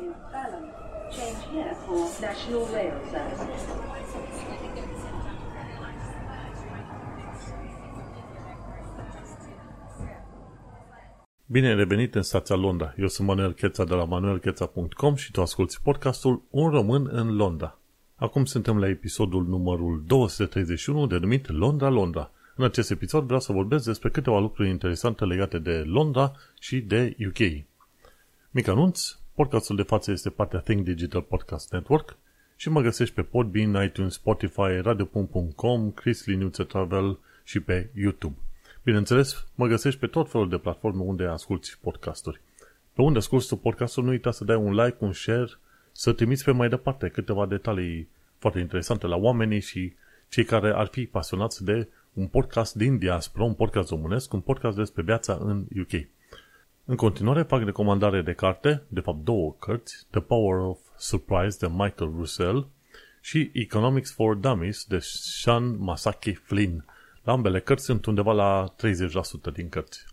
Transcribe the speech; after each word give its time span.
is 0.00 0.14
Balham. 0.32 0.66
Change 1.10 1.40
here 1.52 1.74
for 1.86 1.98
National 2.20 2.64
Rail 2.74 2.96
Service. 3.10 3.46
Bine 11.46 11.68
ai 11.68 11.74
revenit 11.74 12.14
în 12.14 12.22
stația 12.22 12.56
Londra. 12.56 12.94
Eu 12.98 13.08
sunt 13.08 13.28
Manuel 13.28 13.52
Cheța 13.52 13.84
de 13.84 13.94
la 13.94 14.04
manuelcheța.com 14.04 15.14
și 15.14 15.30
tu 15.30 15.40
asculti 15.40 15.76
podcastul 15.82 16.42
Un 16.50 16.70
român 16.70 17.08
în 17.10 17.36
Londra. 17.36 17.78
Acum 18.16 18.44
suntem 18.44 18.78
la 18.78 18.88
episodul 18.88 19.46
numărul 19.46 20.02
231 20.06 21.06
denumit 21.06 21.48
Londra 21.50 21.88
Londra. 21.88 22.30
În 22.54 22.64
acest 22.64 22.90
episod 22.90 23.24
vreau 23.24 23.40
să 23.40 23.52
vorbesc 23.52 23.84
despre 23.84 24.10
câteva 24.10 24.38
lucruri 24.38 24.68
interesante 24.68 25.24
legate 25.24 25.58
de 25.58 25.82
Londra 25.86 26.32
și 26.60 26.80
de 26.80 27.16
UK. 27.28 27.64
Mic 28.50 28.68
anunț, 28.68 29.16
podcastul 29.36 29.76
de 29.76 29.82
față 29.82 30.10
este 30.10 30.30
partea 30.30 30.58
Think 30.58 30.84
Digital 30.84 31.22
Podcast 31.22 31.72
Network 31.72 32.16
și 32.56 32.68
mă 32.68 32.80
găsești 32.80 33.14
pe 33.14 33.22
Podbean, 33.22 33.84
iTunes, 33.84 34.12
Spotify, 34.12 34.80
radio.com, 34.82 35.90
Chris 35.90 36.26
Linuță 36.26 36.64
Travel 36.64 37.18
și 37.44 37.60
pe 37.60 37.90
YouTube. 37.94 38.36
Bineînțeles, 38.82 39.46
mă 39.54 39.66
găsești 39.66 40.00
pe 40.00 40.06
tot 40.06 40.30
felul 40.30 40.48
de 40.48 40.58
platforme 40.58 41.02
unde 41.02 41.24
asculti 41.24 41.76
podcasturi. 41.80 42.40
Pe 42.92 43.02
unde 43.02 43.18
asculti 43.18 43.46
tu 43.46 43.56
podcastul, 43.56 44.04
nu 44.04 44.10
uita 44.10 44.30
să 44.30 44.44
dai 44.44 44.56
un 44.56 44.74
like, 44.74 44.96
un 44.98 45.12
share, 45.12 45.50
să 45.92 46.12
trimiți 46.12 46.44
pe 46.44 46.50
mai 46.50 46.68
departe 46.68 47.08
câteva 47.08 47.46
detalii 47.46 48.08
foarte 48.38 48.58
interesante 48.58 49.06
la 49.06 49.16
oamenii 49.16 49.60
și 49.60 49.92
cei 50.28 50.44
care 50.44 50.72
ar 50.74 50.86
fi 50.86 51.06
pasionați 51.06 51.64
de 51.64 51.88
un 52.12 52.26
podcast 52.26 52.74
din 52.74 52.98
diaspora, 52.98 53.44
un 53.44 53.54
podcast 53.54 53.88
românesc, 53.88 54.32
un 54.32 54.40
podcast 54.40 54.76
despre 54.76 55.02
viața 55.02 55.38
în 55.40 55.66
UK. 55.78 56.15
În 56.88 56.96
continuare 56.96 57.42
fac 57.42 57.62
recomandare 57.64 58.22
de 58.22 58.32
carte, 58.32 58.82
de 58.88 59.00
fapt 59.00 59.24
două 59.24 59.54
cărți, 59.58 60.06
The 60.10 60.20
Power 60.20 60.58
of 60.58 60.78
Surprise 60.96 61.56
de 61.60 61.66
Michael 61.66 62.12
Russell 62.16 62.68
și 63.20 63.50
Economics 63.52 64.12
for 64.12 64.34
Dummies 64.34 64.84
de 64.84 64.98
Sean 65.00 65.76
Masaki 65.78 66.32
Flynn. 66.32 66.84
La 67.22 67.32
ambele 67.32 67.60
cărți 67.60 67.84
sunt 67.84 68.06
undeva 68.06 68.32
la 68.32 68.74
30% 69.50 69.52
din 69.52 69.68
cărți. 69.68 70.06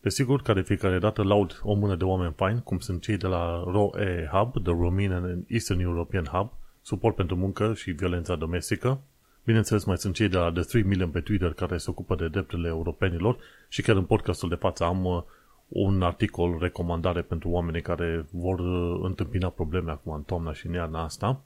Desigur, 0.00 0.42
ca 0.42 0.54
de 0.54 0.60
fiecare 0.60 0.98
dată 0.98 1.22
laud 1.22 1.60
o 1.62 1.74
mână 1.74 1.94
de 1.94 2.04
oameni 2.04 2.34
faini, 2.36 2.62
cum 2.62 2.78
sunt 2.78 3.02
cei 3.02 3.16
de 3.16 3.26
la 3.26 3.64
ROE 3.66 4.28
Hub, 4.32 4.62
The 4.62 4.72
Romanian 4.72 5.24
and 5.24 5.44
Eastern 5.48 5.80
European 5.80 6.24
Hub, 6.24 6.52
suport 6.82 7.16
pentru 7.16 7.36
muncă 7.36 7.74
și 7.74 7.90
violența 7.90 8.36
domestică. 8.36 9.00
Bineînțeles, 9.44 9.84
mai 9.84 9.98
sunt 9.98 10.14
cei 10.14 10.28
de 10.28 10.36
la 10.36 10.52
The 10.52 10.62
3 10.62 10.82
Million 10.82 11.10
pe 11.10 11.20
Twitter 11.20 11.52
care 11.52 11.76
se 11.76 11.90
ocupă 11.90 12.14
de 12.14 12.28
drepturile 12.28 12.68
europenilor 12.68 13.38
și 13.68 13.82
chiar 13.82 13.96
în 13.96 14.04
podcastul 14.04 14.48
de 14.48 14.54
față 14.54 14.84
am 14.84 15.04
uh, 15.04 15.22
un 15.72 16.02
articol, 16.02 16.58
recomandare 16.60 17.22
pentru 17.22 17.48
oamenii 17.48 17.82
care 17.82 18.26
vor 18.30 18.58
uh, 18.58 19.00
întâmpina 19.02 19.48
probleme 19.48 19.90
acum 19.90 20.12
în 20.12 20.22
toamna 20.22 20.52
și 20.52 20.66
în 20.66 20.72
iarna 20.72 21.02
asta. 21.02 21.40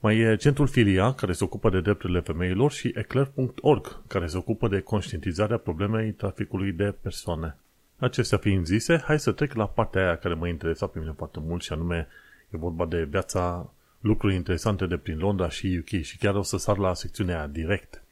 Mai 0.00 0.18
e 0.18 0.36
Centrul 0.36 0.66
Filia, 0.66 1.12
care 1.12 1.32
se 1.32 1.44
ocupă 1.44 1.70
de 1.70 1.80
drepturile 1.80 2.20
femeilor, 2.20 2.72
și 2.72 2.92
eclair.org, 2.94 4.02
care 4.06 4.26
se 4.26 4.36
ocupă 4.36 4.68
de 4.68 4.80
conștientizarea 4.80 5.56
problemei 5.56 6.12
traficului 6.12 6.72
de 6.72 6.94
persoane. 7.00 7.56
Acestea 7.98 8.38
fiind 8.38 8.66
zise, 8.66 9.02
hai 9.04 9.18
să 9.18 9.32
trec 9.32 9.52
la 9.52 9.66
partea 9.66 10.02
aia 10.02 10.16
care 10.16 10.34
mă 10.34 10.48
interesa 10.48 10.86
pe 10.86 10.98
mine 10.98 11.14
foarte 11.16 11.38
mult 11.40 11.62
și 11.62 11.72
anume 11.72 12.08
e 12.50 12.56
vorba 12.56 12.86
de 12.86 13.04
viața, 13.04 13.72
lucruri 14.00 14.34
interesante 14.34 14.86
de 14.86 14.96
prin 14.96 15.18
Londra 15.18 15.48
și 15.48 15.78
UK 15.80 16.02
și 16.02 16.18
chiar 16.18 16.34
o 16.34 16.42
să 16.42 16.56
sar 16.56 16.78
la 16.78 16.94
secțiunea 16.94 17.36
aia 17.36 17.46
direct 17.46 18.02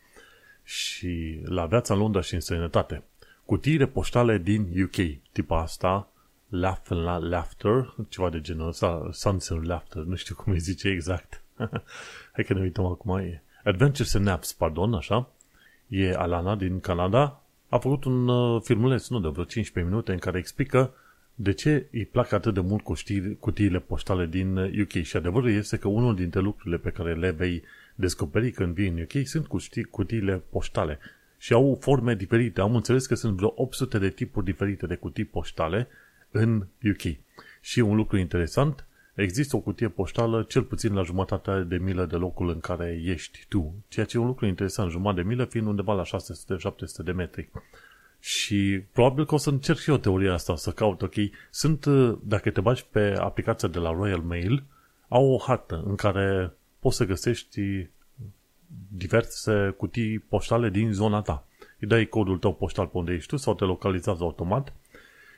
și 0.63 1.41
la 1.45 1.67
viața 1.67 1.95
în 1.95 2.01
Londra 2.01 2.21
și 2.21 2.35
în 2.35 2.41
străinătate. 2.41 3.03
Cutiile 3.51 3.87
poștale 3.87 4.39
din 4.39 4.83
UK, 4.83 5.23
tipa 5.33 5.61
asta, 5.61 6.13
Laugh 6.49 6.89
la 6.89 7.19
Laughter, 7.19 7.95
ceva 8.09 8.31
de 8.31 8.41
genul 8.41 8.69
ăsta, 8.69 9.09
Sunset 9.13 9.65
Laughter, 9.65 10.03
nu 10.03 10.15
știu 10.15 10.35
cum 10.35 10.53
îi 10.53 10.59
zice 10.59 10.89
exact. 10.89 11.43
Hai 12.35 12.45
că 12.47 12.55
ne 12.55 12.61
uităm 12.61 12.85
acum. 12.85 13.19
E 13.19 13.43
Adventures 13.65 14.13
in 14.13 14.23
Naps, 14.23 14.53
pardon, 14.53 14.95
așa. 14.95 15.31
E 15.89 16.15
Alana 16.15 16.57
din 16.57 16.81
Canada. 16.81 17.43
A 17.69 17.79
făcut 17.79 18.05
un 18.05 18.29
uh, 18.29 18.63
filmuleț, 18.63 19.09
nu 19.09 19.21
de 19.21 19.29
vreo 19.29 19.45
15 19.45 19.93
minute, 19.93 20.13
în 20.13 20.19
care 20.19 20.39
explică 20.39 20.95
de 21.35 21.53
ce 21.53 21.89
îi 21.93 22.05
plac 22.05 22.33
atât 22.33 22.55
de 22.55 22.61
mult 22.61 22.83
cutii, 22.83 23.37
cutiile 23.37 23.79
poștale 23.79 24.27
din 24.27 24.57
UK. 24.57 24.95
Uh, 24.95 25.03
și 25.03 25.17
adevărul 25.17 25.51
este 25.51 25.77
că 25.77 25.89
unul 25.89 26.15
dintre 26.15 26.41
lucrurile 26.41 26.77
pe 26.79 26.91
care 26.91 27.15
le 27.15 27.31
vei 27.31 27.63
descoperi 27.95 28.51
când 28.51 28.75
vii 28.75 28.89
în 28.89 29.01
UK 29.01 29.27
sunt 29.27 29.47
cutii, 29.47 29.85
cutiile 29.85 30.43
poștale. 30.51 30.99
Și 31.43 31.53
au 31.53 31.79
forme 31.81 32.15
diferite. 32.15 32.61
Am 32.61 32.75
înțeles 32.75 33.07
că 33.07 33.15
sunt 33.15 33.37
vreo 33.37 33.53
800 33.57 33.99
de 33.99 34.11
tipuri 34.11 34.45
diferite 34.45 34.87
de 34.87 34.95
cutii 34.95 35.25
poștale 35.25 35.89
în 36.31 36.67
UK. 36.91 37.17
Și 37.61 37.81
un 37.81 37.97
lucru 37.97 38.17
interesant, 38.17 38.87
există 39.15 39.57
o 39.57 39.61
cutie 39.61 39.89
poștală 39.89 40.43
cel 40.43 40.63
puțin 40.63 40.95
la 40.95 41.03
jumătatea 41.03 41.59
de 41.59 41.77
milă 41.77 42.07
de 42.07 42.17
locul 42.17 42.49
în 42.49 42.61
care 42.61 43.01
ești 43.05 43.45
tu. 43.49 43.75
Ceea 43.89 44.07
ce 44.07 44.17
e 44.17 44.21
un 44.21 44.27
lucru 44.27 44.47
interesant, 44.47 44.91
jumătate 44.91 45.23
de 45.23 45.29
milă 45.29 45.45
fiind 45.45 45.67
undeva 45.67 45.95
la 45.95 46.03
600-700 46.03 47.05
de 47.05 47.13
metri. 47.13 47.51
Și 48.19 48.83
probabil 48.93 49.27
că 49.27 49.35
o 49.35 49.39
să 49.39 49.51
încerc 49.51 49.79
și 49.79 49.91
eu 49.91 49.97
teoria 49.97 50.33
asta, 50.33 50.57
să 50.57 50.71
caut, 50.71 51.03
ok, 51.03 51.15
sunt, 51.51 51.87
dacă 52.23 52.51
te 52.51 52.61
bagi 52.61 52.87
pe 52.91 53.15
aplicația 53.19 53.69
de 53.69 53.79
la 53.79 53.93
Royal 53.93 54.21
Mail, 54.21 54.65
au 55.09 55.33
o 55.33 55.39
hartă 55.39 55.83
în 55.87 55.95
care 55.95 56.53
poți 56.81 56.97
să 56.97 57.05
găsești 57.05 57.89
diverse 58.89 59.75
cutii 59.77 60.19
poștale 60.19 60.69
din 60.69 60.93
zona 60.93 61.23
ta. 61.23 61.45
Îi 61.79 61.89
dai 61.89 62.07
codul 62.07 62.39
tău 62.39 62.55
poștal 62.55 62.87
pe 62.87 62.99
unde 62.99 63.13
ești 63.13 63.29
tu 63.29 63.37
sau 63.37 63.55
te 63.55 63.65
localizează 63.65 64.23
automat 64.23 64.73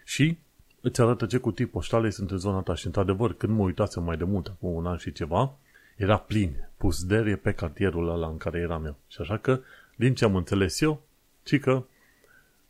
și 0.05 0.39
îți 0.81 1.01
arată 1.01 1.27
ce 1.27 1.39
cutii 1.39 1.67
poștale 1.67 2.11
sunt 2.11 2.31
în 2.31 2.39
zona 2.39 2.61
ta 2.61 2.75
și 2.75 2.87
într-adevăr, 2.87 3.35
când 3.35 3.57
mă 3.57 3.63
uitasem 3.63 4.03
mai 4.03 4.17
de 4.17 4.25
mult, 4.25 4.47
acum 4.47 4.75
un 4.75 4.87
an 4.87 4.97
și 4.97 5.13
ceva, 5.13 5.55
era 5.97 6.17
plin, 6.17 6.69
pus 6.77 7.05
derie 7.05 7.37
pe 7.37 7.53
cartierul 7.53 8.09
ăla 8.09 8.27
în 8.27 8.37
care 8.37 8.59
eram 8.59 8.85
eu. 8.85 8.97
Și 9.09 9.21
așa 9.21 9.37
că, 9.37 9.61
din 9.97 10.15
ce 10.15 10.25
am 10.25 10.37
înțeles 10.37 10.81
eu, 10.81 11.03
ci 11.43 11.59
că 11.59 11.85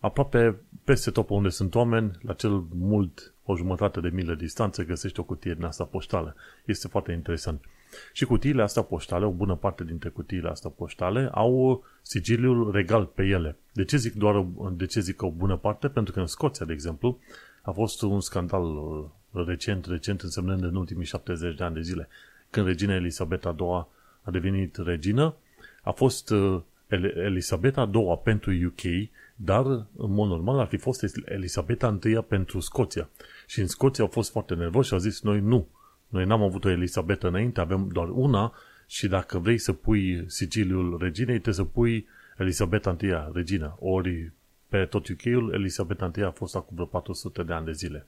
aproape 0.00 0.56
peste 0.84 1.11
tot 1.11 1.29
unde 1.29 1.49
sunt 1.49 1.75
oameni, 1.75 2.11
la 2.21 2.33
cel 2.33 2.65
mult 2.75 3.33
o 3.44 3.56
jumătate 3.56 4.00
de 4.00 4.09
milă 4.09 4.34
distanță, 4.34 4.84
găsești 4.84 5.21
o 5.21 5.23
cutie 5.23 5.55
din 5.55 5.65
asta 5.65 5.84
poștală. 5.84 6.34
Este 6.65 6.89
foarte 6.89 7.12
interesant. 7.12 7.65
Și 8.12 8.25
cutiile 8.25 8.62
astea 8.62 8.82
poștale, 8.82 9.25
o 9.25 9.30
bună 9.30 9.54
parte 9.54 9.84
dintre 9.84 10.08
cutiile 10.08 10.48
astea 10.48 10.70
poștale, 10.70 11.28
au 11.32 11.84
sigiliul 12.03 12.70
regal 12.70 13.04
pe 13.04 13.22
ele. 13.22 13.56
De 13.72 13.84
ce 13.84 13.97
zic 13.97 14.14
doar 14.14 14.47
de 14.72 14.86
ce 14.86 15.00
zic 15.00 15.22
o 15.22 15.30
bună 15.30 15.56
parte? 15.56 15.88
Pentru 15.88 16.12
că 16.12 16.20
în 16.20 16.26
Scoția, 16.26 16.66
de 16.66 16.72
exemplu, 16.72 17.19
a 17.62 17.70
fost 17.70 18.02
un 18.02 18.20
scandal 18.20 18.64
uh, 18.64 19.04
recent, 19.47 19.86
recent 19.86 20.20
însemnând 20.20 20.62
în 20.62 20.75
ultimii 20.75 21.06
70 21.06 21.56
de 21.56 21.64
ani 21.64 21.75
de 21.75 21.81
zile, 21.81 22.08
când 22.50 22.66
regina 22.66 22.94
Elisabeta 22.94 23.56
II 23.58 23.86
a 24.22 24.31
devenit 24.31 24.76
regină, 24.76 25.34
a 25.82 25.91
fost 25.91 26.31
uh, 26.31 26.60
Elisabeta 27.14 27.91
II 27.94 28.20
pentru 28.22 28.50
UK, 28.66 29.10
dar, 29.34 29.64
în 29.97 30.12
mod 30.12 30.28
normal, 30.28 30.58
ar 30.58 30.66
fi 30.66 30.76
fost 30.76 31.04
Elisabeta 31.25 31.98
I 32.04 32.14
pentru 32.28 32.60
Scoția. 32.60 33.08
Și 33.47 33.60
în 33.60 33.66
Scoția 33.66 34.04
au 34.04 34.10
fost 34.10 34.31
foarte 34.31 34.54
nervoși 34.54 34.88
și 34.88 34.94
au 34.94 35.00
zis, 35.00 35.22
noi 35.22 35.41
nu, 35.41 35.66
noi 36.12 36.25
n-am 36.25 36.43
avut 36.43 36.65
o 36.65 36.69
Elisabeta 36.69 37.28
înainte, 37.28 37.61
avem 37.61 37.89
doar 37.93 38.09
una 38.09 38.53
și 38.87 39.09
dacă 39.09 39.39
vrei 39.39 39.59
să 39.59 39.73
pui 39.73 40.25
sigiliul 40.27 40.99
reginei, 41.00 41.34
trebuie 41.34 41.55
să 41.55 41.65
pui 41.65 42.06
Elisabeta 42.37 42.97
I, 43.00 43.12
regina. 43.33 43.77
Ori 43.81 44.33
pe 44.69 44.84
tot 44.84 45.09
UK-ul, 45.09 45.53
Elisabeta 45.53 46.11
I 46.17 46.21
a 46.21 46.31
fost 46.31 46.56
acum 46.56 46.75
vreo 46.75 46.87
400 46.87 47.43
de 47.43 47.53
ani 47.53 47.65
de 47.65 47.73
zile. 47.73 48.06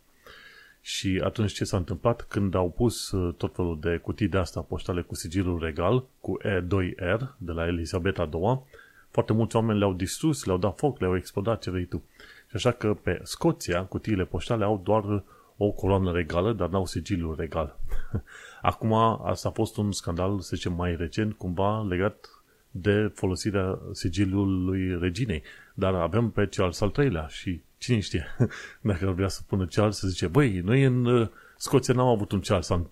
Și 0.81 1.21
atunci 1.25 1.53
ce 1.53 1.65
s-a 1.65 1.77
întâmplat? 1.77 2.23
Când 2.23 2.55
au 2.55 2.71
pus 2.71 3.11
uh, 3.11 3.35
tot 3.35 3.55
felul 3.55 3.79
de 3.81 3.97
cutii 3.97 4.29
de 4.29 4.39
asta 4.39 4.61
poștale 4.61 5.03
cu 5.03 5.15
sigilul 5.15 5.59
regal, 5.59 6.05
cu 6.21 6.39
E2R, 6.43 7.21
de 7.37 7.53
la 7.53 7.67
Elisabeta 7.67 8.29
II, 8.33 8.63
foarte 9.11 9.33
mulți 9.33 9.57
oameni 9.57 9.79
le-au 9.79 9.93
distrus, 9.93 10.45
le-au 10.45 10.59
dat 10.59 10.79
foc, 10.79 11.01
le-au 11.01 11.17
explodat, 11.17 11.63
ce 11.63 11.71
vrei 11.71 11.85
tu. 11.85 12.03
Și 12.49 12.57
așa 12.57 12.71
că 12.71 12.95
pe 12.95 13.21
Scoția, 13.23 13.85
cutiile 13.85 14.25
poștale 14.25 14.65
au 14.65 14.81
doar 14.85 15.23
o 15.57 15.71
coloană 15.71 16.13
regală, 16.13 16.53
dar 16.53 16.69
n-au 16.69 16.87
sigiliul 16.87 17.35
regal. 17.39 17.79
Acum, 18.63 18.93
asta 19.23 19.49
a 19.49 19.53
fost 19.53 19.77
un 19.77 19.93
scandal, 19.93 20.41
să 20.41 20.57
zicem, 20.57 20.73
mai 20.73 20.97
recent, 20.97 21.35
cumva 21.35 21.83
legat 21.83 22.29
de 22.71 23.13
folosirea 23.15 23.79
sigiliului 23.93 24.99
reginei. 24.99 25.43
Dar 25.75 25.95
avem 25.95 26.31
pe 26.31 26.47
Charles 26.47 26.81
al 26.81 26.91
treilea 26.91 27.27
și 27.27 27.61
cine 27.79 27.99
știe, 27.99 28.27
dacă 28.81 29.07
ar 29.07 29.13
vrea 29.13 29.29
să 29.29 29.41
pună 29.47 29.67
Charles, 29.67 29.97
să 29.97 30.09
zice, 30.09 30.27
băi, 30.27 30.61
noi 30.61 30.83
în 30.83 31.05
uh, 31.05 31.29
Scoția 31.57 31.95
n-am 31.95 32.07
avut 32.07 32.33
un 32.33 32.41
Charles 32.41 32.69
uh, 32.69 32.85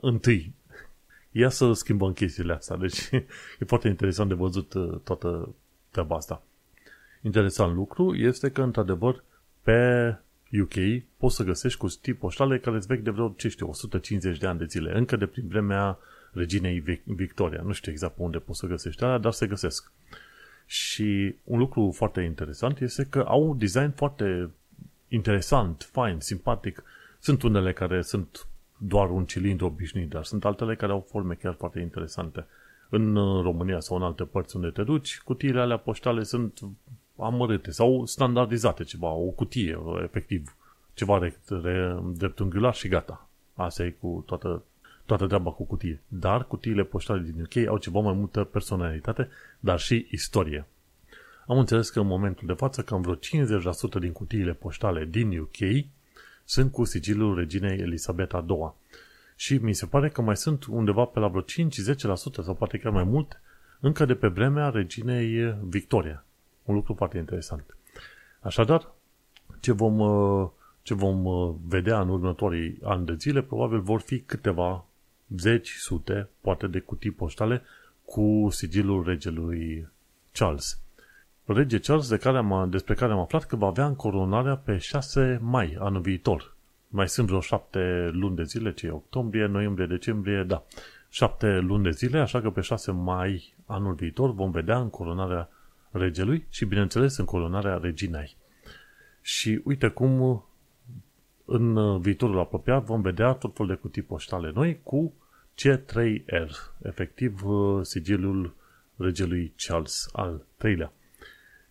întâi. 0.00 0.54
Ia 1.32 1.48
să 1.48 1.72
schimbăm 1.72 2.12
chestiile 2.12 2.52
astea. 2.52 2.76
Deci 2.76 3.08
e 3.58 3.64
foarte 3.66 3.88
interesant 3.88 4.28
de 4.28 4.34
văzut 4.34 4.74
uh, 4.74 4.98
toată 5.04 5.54
treaba 5.90 6.16
asta. 6.16 6.42
Interesant 7.22 7.74
lucru 7.74 8.14
este 8.14 8.50
că, 8.50 8.62
într-adevăr, 8.62 9.24
pe 9.62 10.16
UK 10.60 11.02
poți 11.16 11.36
să 11.36 11.42
găsești 11.42 11.78
cutii 11.78 12.14
poștale 12.14 12.58
care 12.58 12.76
îți 12.76 12.86
vechi 12.86 13.02
de 13.02 13.10
vreo, 13.10 13.34
ce 13.36 13.48
știu, 13.48 13.68
150 13.68 14.38
de 14.38 14.46
ani 14.46 14.58
de 14.58 14.64
zile, 14.64 14.96
încă 14.96 15.16
de 15.16 15.26
prin 15.26 15.48
vremea 15.48 15.98
reginei 16.32 17.02
Victoria. 17.04 17.62
Nu 17.62 17.72
știu 17.72 17.92
exact 17.92 18.14
pe 18.16 18.22
unde 18.22 18.38
poți 18.38 18.58
să 18.58 18.66
găsești 18.66 19.04
alea, 19.04 19.18
dar 19.18 19.32
se 19.32 19.46
găsesc. 19.46 19.92
Și 20.66 21.34
un 21.44 21.58
lucru 21.58 21.92
foarte 21.94 22.20
interesant 22.20 22.80
este 22.80 23.06
că 23.10 23.24
au 23.28 23.48
un 23.48 23.58
design 23.58 23.92
foarte 23.94 24.50
interesant, 25.08 25.88
fain, 25.92 26.20
simpatic. 26.20 26.82
Sunt 27.20 27.42
unele 27.42 27.72
care 27.72 28.02
sunt 28.02 28.46
doar 28.76 29.10
un 29.10 29.24
cilindru 29.24 29.66
obișnuit, 29.66 30.08
dar 30.08 30.24
sunt 30.24 30.44
altele 30.44 30.76
care 30.76 30.92
au 30.92 31.06
forme 31.10 31.34
chiar 31.34 31.54
foarte 31.54 31.80
interesante. 31.80 32.46
În 32.88 33.16
uh, 33.16 33.42
România 33.42 33.80
sau 33.80 33.96
în 33.96 34.02
alte 34.02 34.24
părți 34.24 34.56
unde 34.56 34.68
te 34.68 34.82
duci, 34.82 35.20
cutiile 35.24 35.60
alea 35.60 35.76
poștale 35.76 36.22
sunt 36.22 36.60
amărâte 37.18 37.70
sau 37.70 38.06
standardizate 38.06 38.84
ceva, 38.84 39.10
o 39.10 39.30
cutie, 39.30 39.78
efectiv, 40.02 40.56
ceva 40.94 41.32
dreptunghiular 42.12 42.74
și 42.74 42.88
gata. 42.88 43.28
Asta 43.54 43.84
e 43.84 43.90
cu 43.90 44.22
toată, 44.26 44.62
toată 45.06 45.26
treaba 45.26 45.50
cu 45.50 45.64
cutie. 45.64 46.02
Dar 46.08 46.46
cutiile 46.46 46.82
poștale 46.84 47.22
din 47.22 47.40
UK 47.42 47.66
au 47.68 47.78
ceva 47.78 48.00
mai 48.00 48.14
multă 48.14 48.44
personalitate, 48.44 49.28
dar 49.60 49.78
și 49.78 50.06
istorie. 50.10 50.66
Am 51.46 51.58
înțeles 51.58 51.90
că 51.90 52.00
în 52.00 52.06
momentul 52.06 52.46
de 52.46 52.52
față 52.52 52.82
cam 52.82 53.00
vreo 53.00 53.14
50% 53.14 53.18
din 54.00 54.12
cutiile 54.12 54.52
poștale 54.52 55.04
din 55.04 55.38
UK 55.38 55.84
sunt 56.44 56.72
cu 56.72 56.84
sigilul 56.84 57.34
reginei 57.34 57.78
Elisabeta 57.78 58.44
II. 58.48 58.72
Și 59.36 59.56
mi 59.56 59.72
se 59.72 59.86
pare 59.86 60.08
că 60.08 60.22
mai 60.22 60.36
sunt 60.36 60.64
undeva 60.64 61.04
pe 61.04 61.18
la 61.18 61.28
vreo 61.28 61.42
5-10% 61.42 61.44
sau 62.42 62.54
poate 62.54 62.78
chiar 62.78 62.92
mai 62.92 63.04
mult 63.04 63.40
încă 63.80 64.04
de 64.04 64.14
pe 64.14 64.28
vremea 64.28 64.68
reginei 64.68 65.56
Victoria. 65.62 66.23
Un 66.64 66.74
lucru 66.74 66.94
foarte 66.94 67.18
interesant. 67.18 67.76
Așadar, 68.40 68.92
ce 69.60 69.72
vom, 69.72 69.98
ce 70.82 70.94
vom 70.94 71.26
vedea 71.66 72.00
în 72.00 72.08
următorii 72.08 72.78
ani 72.82 73.06
de 73.06 73.14
zile, 73.14 73.42
probabil 73.42 73.80
vor 73.80 74.00
fi 74.00 74.20
câteva 74.20 74.84
zeci, 75.36 75.70
sute, 75.70 76.28
poate 76.40 76.66
de 76.66 76.78
cutii 76.78 77.10
poștale 77.10 77.62
cu 78.04 78.48
sigilul 78.50 79.04
regelui 79.04 79.88
Charles. 80.32 80.78
Rege 81.44 81.78
Charles 81.78 82.08
de 82.08 82.16
care 82.16 82.36
am, 82.36 82.70
despre 82.70 82.94
care 82.94 83.12
am 83.12 83.18
aflat 83.18 83.44
că 83.44 83.56
va 83.56 83.66
avea 83.66 83.86
încoronarea 83.86 84.56
pe 84.56 84.78
6 84.78 85.38
mai 85.42 85.76
anul 85.78 86.00
viitor. 86.00 86.56
Mai 86.88 87.08
sunt 87.08 87.26
vreo 87.26 87.40
șapte 87.40 88.10
luni 88.12 88.36
de 88.36 88.42
zile, 88.42 88.72
ce 88.72 88.90
octombrie, 88.90 89.46
noiembrie, 89.46 89.86
decembrie, 89.86 90.42
da, 90.42 90.62
șapte 91.08 91.58
luni 91.58 91.82
de 91.82 91.90
zile, 91.90 92.18
așa 92.18 92.40
că 92.40 92.50
pe 92.50 92.60
6 92.60 92.92
mai 92.92 93.54
anul 93.66 93.94
viitor 93.94 94.32
vom 94.32 94.50
vedea 94.50 94.78
încoronarea 94.78 95.48
regelui 95.94 96.46
și, 96.48 96.64
bineînțeles, 96.64 97.16
încoronarea 97.16 97.76
reginei. 97.76 98.36
Și 99.20 99.60
uite 99.64 99.88
cum 99.88 100.44
în 101.44 102.00
viitorul 102.00 102.38
apropiat 102.38 102.84
vom 102.84 103.00
vedea 103.00 103.32
tot 103.32 103.56
fel 103.56 103.66
de 103.66 103.74
cutii 103.74 104.02
poștale 104.02 104.50
noi 104.54 104.80
cu 104.82 105.12
C3R, 105.54 106.50
efectiv 106.82 107.42
sigilul 107.82 108.54
regelui 108.96 109.52
Charles 109.56 110.08
al 110.12 110.44
III-lea. 110.64 110.92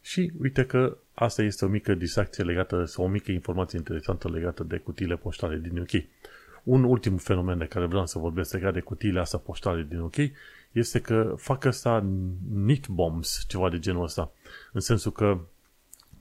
Și 0.01 0.31
uite 0.41 0.65
că 0.65 0.97
asta 1.13 1.41
este 1.41 1.65
o 1.65 1.67
mică 1.67 1.93
distracție 1.93 2.43
legată 2.43 2.85
sau 2.85 3.03
o 3.03 3.07
mică 3.07 3.31
informație 3.31 3.77
interesantă 3.77 4.29
legată 4.29 4.63
de 4.63 4.77
cutiile 4.77 5.15
poștale 5.15 5.57
din 5.57 5.77
UK. 5.77 6.03
Un 6.63 6.83
ultim 6.83 7.17
fenomen 7.17 7.57
de 7.57 7.65
care 7.65 7.85
vreau 7.85 8.05
să 8.05 8.19
vorbesc 8.19 8.53
legat 8.53 8.73
de 8.73 8.79
cutiile 8.79 9.19
astea 9.19 9.39
poștale 9.39 9.85
din 9.89 9.99
UK 9.99 10.15
este 10.73 10.99
că 10.99 11.33
fac 11.37 11.65
asta 11.65 12.05
knit 12.53 12.87
bombs, 12.87 13.45
ceva 13.47 13.69
de 13.69 13.79
genul 13.79 14.03
ăsta. 14.03 14.31
În 14.71 14.79
sensul 14.79 15.11
că 15.11 15.39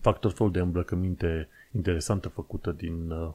fac 0.01 0.21
tot 0.21 0.37
felul 0.37 0.53
de 0.53 0.59
îmbrăcăminte 0.59 1.49
interesantă 1.73 2.29
făcută 2.29 2.71
din, 2.71 3.11
uh, 3.11 3.31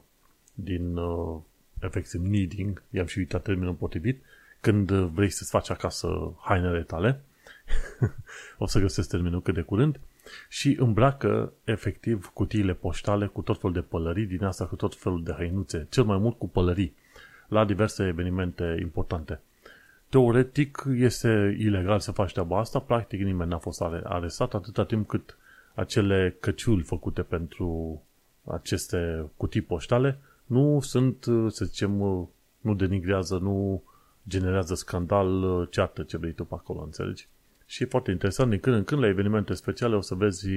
din 0.54 0.96
uh, 0.96 1.36
efectiv 1.80 2.22
kneading, 2.22 2.82
i-am 2.90 3.06
și 3.06 3.18
uitat 3.18 3.42
termenul 3.42 3.74
potrivit, 3.74 4.22
când 4.60 4.90
vrei 4.90 5.30
să-ți 5.30 5.50
faci 5.50 5.70
acasă 5.70 6.32
hainele 6.40 6.82
tale, 6.82 7.20
o 8.58 8.66
să 8.66 8.78
găsesc 8.78 9.08
termenul 9.08 9.42
cât 9.42 9.54
de 9.54 9.60
curând, 9.60 10.00
și 10.48 10.76
îmbracă 10.78 11.52
efectiv 11.64 12.30
cutiile 12.34 12.74
poștale 12.74 13.26
cu 13.26 13.40
tot 13.40 13.60
felul 13.60 13.74
de 13.74 13.80
pălării 13.80 14.26
din 14.26 14.44
asta, 14.44 14.66
cu 14.66 14.76
tot 14.76 14.94
felul 14.94 15.22
de 15.22 15.32
hăinuțe, 15.32 15.86
cel 15.90 16.04
mai 16.04 16.18
mult 16.18 16.38
cu 16.38 16.48
pălării, 16.48 16.94
la 17.48 17.64
diverse 17.64 18.06
evenimente 18.06 18.76
importante. 18.80 19.40
Teoretic 20.08 20.84
este 20.94 21.56
ilegal 21.58 22.00
să 22.00 22.12
faci 22.12 22.32
treaba 22.32 22.58
asta, 22.58 22.78
practic 22.78 23.20
nimeni 23.20 23.50
n-a 23.50 23.58
fost 23.58 23.80
arestat 24.04 24.54
atâta 24.54 24.84
timp 24.84 25.08
cât 25.08 25.36
acele 25.74 26.36
căciuli 26.40 26.82
făcute 26.82 27.22
pentru 27.22 28.02
aceste 28.44 29.30
cutii 29.36 29.60
poștale 29.60 30.18
nu 30.46 30.80
sunt, 30.80 31.24
să 31.48 31.64
zicem, 31.64 31.90
nu 32.60 32.74
denigrează, 32.74 33.38
nu 33.38 33.82
generează 34.28 34.74
scandal, 34.74 35.66
ceartă 35.70 36.02
ce 36.02 36.16
vrei 36.16 36.32
tu 36.32 36.44
pe 36.44 36.54
acolo, 36.54 36.82
înțelegi? 36.82 37.28
Și 37.66 37.82
e 37.82 37.86
foarte 37.86 38.10
interesant, 38.10 38.50
din 38.50 38.60
când 38.60 38.76
în 38.76 38.84
când 38.84 39.00
la 39.00 39.06
evenimente 39.06 39.54
speciale 39.54 39.96
o 39.96 40.00
să 40.00 40.14
vezi 40.14 40.48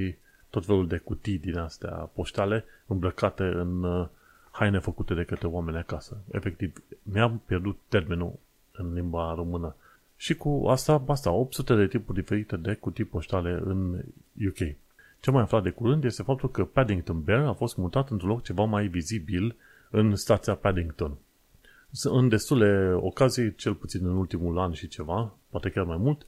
tot 0.50 0.64
felul 0.64 0.88
de 0.88 0.96
cutii 0.96 1.38
din 1.38 1.58
astea 1.58 1.90
poștale 1.90 2.64
îmbrăcate 2.86 3.42
în 3.42 3.82
uh, 3.82 4.08
haine 4.50 4.78
făcute 4.78 5.14
de 5.14 5.24
către 5.24 5.46
oameni 5.46 5.76
acasă. 5.76 6.16
Efectiv, 6.30 6.82
mi-am 7.02 7.42
pierdut 7.46 7.78
termenul 7.88 8.38
în 8.84 8.94
limba 8.94 9.34
română. 9.34 9.74
Și 10.16 10.34
cu 10.34 10.64
asta, 10.68 11.04
asta, 11.06 11.30
800 11.30 11.74
de 11.74 11.86
tipuri 11.86 12.20
diferite 12.20 12.56
de 12.56 12.74
cutii 12.74 13.04
poștale 13.04 13.60
în 13.64 14.04
UK. 14.46 14.76
Ce 15.20 15.30
mai 15.30 15.42
aflat 15.42 15.62
de 15.62 15.70
curând 15.70 16.04
este 16.04 16.22
faptul 16.22 16.50
că 16.50 16.64
Paddington 16.64 17.22
Bear 17.22 17.46
a 17.46 17.52
fost 17.52 17.76
mutat 17.76 18.10
într-un 18.10 18.28
loc 18.28 18.42
ceva 18.42 18.64
mai 18.64 18.86
vizibil 18.86 19.56
în 19.90 20.16
stația 20.16 20.54
Paddington. 20.54 21.12
În 22.02 22.28
destule 22.28 22.92
ocazii, 22.94 23.54
cel 23.54 23.74
puțin 23.74 24.06
în 24.06 24.16
ultimul 24.16 24.58
an 24.58 24.72
și 24.72 24.88
ceva, 24.88 25.32
poate 25.50 25.70
chiar 25.70 25.84
mai 25.84 25.96
mult, 25.96 26.26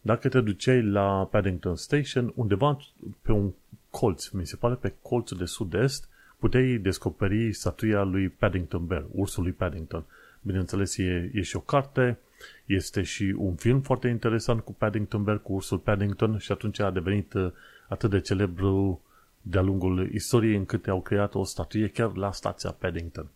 dacă 0.00 0.28
te 0.28 0.40
duceai 0.40 0.82
la 0.82 1.28
Paddington 1.30 1.76
Station, 1.76 2.32
undeva 2.34 2.78
pe 3.22 3.32
un 3.32 3.52
colț, 3.90 4.28
mi 4.28 4.46
se 4.46 4.56
pare 4.56 4.74
pe 4.74 4.94
colțul 5.02 5.36
de 5.36 5.44
sud-est, 5.44 6.08
puteai 6.38 6.78
descoperi 6.78 7.52
statuia 7.52 8.02
lui 8.02 8.28
Paddington 8.28 8.86
Bear, 8.86 9.04
ursul 9.10 9.42
lui 9.42 9.52
Paddington. 9.52 10.04
Bineînțeles, 10.46 10.96
e, 10.96 11.30
e 11.34 11.42
și 11.42 11.56
o 11.56 11.60
carte, 11.60 12.18
este 12.66 13.02
și 13.02 13.34
un 13.36 13.54
film 13.54 13.80
foarte 13.80 14.08
interesant 14.08 14.60
cu 14.60 14.72
Paddington 14.72 15.24
Bear, 15.24 15.38
cu 15.38 15.52
ursul 15.52 15.78
Paddington 15.78 16.38
și 16.38 16.52
atunci 16.52 16.78
a 16.78 16.90
devenit 16.90 17.32
uh, 17.32 17.52
atât 17.88 18.10
de 18.10 18.20
celebru 18.20 19.02
de-a 19.42 19.62
lungul 19.62 20.10
istoriei 20.12 20.56
încât 20.56 20.88
au 20.88 21.02
creat 21.02 21.34
o 21.34 21.44
statuie 21.44 21.88
chiar 21.88 22.16
la 22.16 22.32
stația 22.32 22.70
Paddington. 22.70 23.28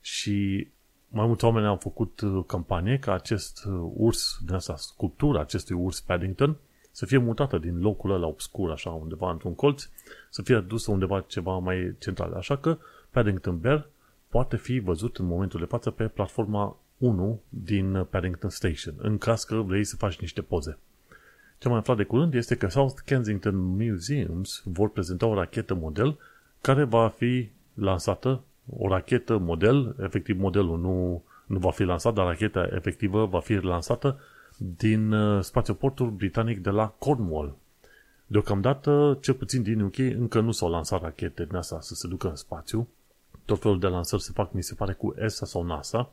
Și 0.00 0.68
mai 1.08 1.26
mulți 1.26 1.44
oameni 1.44 1.66
au 1.66 1.76
făcut 1.76 2.20
uh, 2.20 2.44
campanie 2.46 2.98
ca 2.98 3.12
acest 3.12 3.64
uh, 3.64 3.90
urs, 3.94 4.38
din 4.46 4.54
asta, 4.54 4.76
sculptura 4.76 5.40
acestui 5.40 5.76
urs 5.76 6.00
Paddington, 6.00 6.56
să 6.90 7.06
fie 7.06 7.18
mutată 7.18 7.58
din 7.58 7.80
locul 7.80 8.10
ăla 8.10 8.26
obscur, 8.26 8.70
așa, 8.70 8.90
undeva 8.90 9.30
într-un 9.30 9.54
colț, 9.54 9.88
să 10.30 10.42
fie 10.42 10.60
dusă 10.60 10.90
undeva 10.90 11.20
ceva 11.20 11.58
mai 11.58 11.94
central. 11.98 12.32
Așa 12.32 12.56
că 12.56 12.78
Paddington 13.10 13.58
Bear 13.58 13.88
poate 14.30 14.56
fi 14.56 14.78
văzut 14.78 15.16
în 15.16 15.26
momentul 15.26 15.60
de 15.60 15.66
față 15.66 15.90
pe 15.90 16.04
platforma 16.04 16.76
1 16.98 17.40
din 17.48 18.06
Paddington 18.10 18.50
Station, 18.50 18.94
în 18.96 19.18
caz 19.18 19.44
că 19.44 19.54
vrei 19.54 19.84
să 19.84 19.96
faci 19.96 20.20
niște 20.20 20.42
poze. 20.42 20.78
Ce 21.58 21.68
mai 21.68 21.78
aflat 21.78 21.96
de 21.96 22.04
curând 22.04 22.34
este 22.34 22.56
că 22.56 22.68
South 22.68 23.00
Kensington 23.04 23.56
Museums 23.56 24.62
vor 24.64 24.90
prezenta 24.90 25.26
o 25.26 25.34
rachetă 25.34 25.74
model 25.74 26.18
care 26.60 26.84
va 26.84 27.08
fi 27.08 27.48
lansată 27.74 28.40
o 28.76 28.88
rachetă 28.88 29.38
model, 29.38 29.96
efectiv 30.02 30.38
modelul 30.38 30.78
nu, 30.78 31.22
nu 31.46 31.58
va 31.58 31.70
fi 31.70 31.82
lansat, 31.82 32.14
dar 32.14 32.26
racheta 32.26 32.68
efectivă 32.72 33.26
va 33.26 33.40
fi 33.40 33.54
lansată 33.54 34.18
din 34.56 35.12
uh, 35.12 35.42
spațioportul 35.42 36.10
britanic 36.10 36.58
de 36.58 36.70
la 36.70 36.86
Cornwall. 36.98 37.56
Deocamdată, 38.26 39.18
cel 39.20 39.34
puțin 39.34 39.62
din 39.62 39.80
UK, 39.80 39.98
încă 39.98 40.40
nu 40.40 40.50
s-au 40.50 40.70
lansat 40.70 41.02
rachete 41.02 41.44
din 41.44 41.56
asta 41.56 41.80
să 41.80 41.94
se 41.94 42.08
ducă 42.08 42.28
în 42.28 42.36
spațiu. 42.36 42.88
Tot 43.44 43.60
felul 43.60 43.78
de 43.78 43.86
lansări 43.86 44.22
se 44.22 44.32
fac, 44.34 44.52
mi 44.52 44.62
se 44.62 44.74
pare, 44.74 44.92
cu 44.92 45.14
ESA 45.18 45.46
sau 45.46 45.62
NASA. 45.62 46.12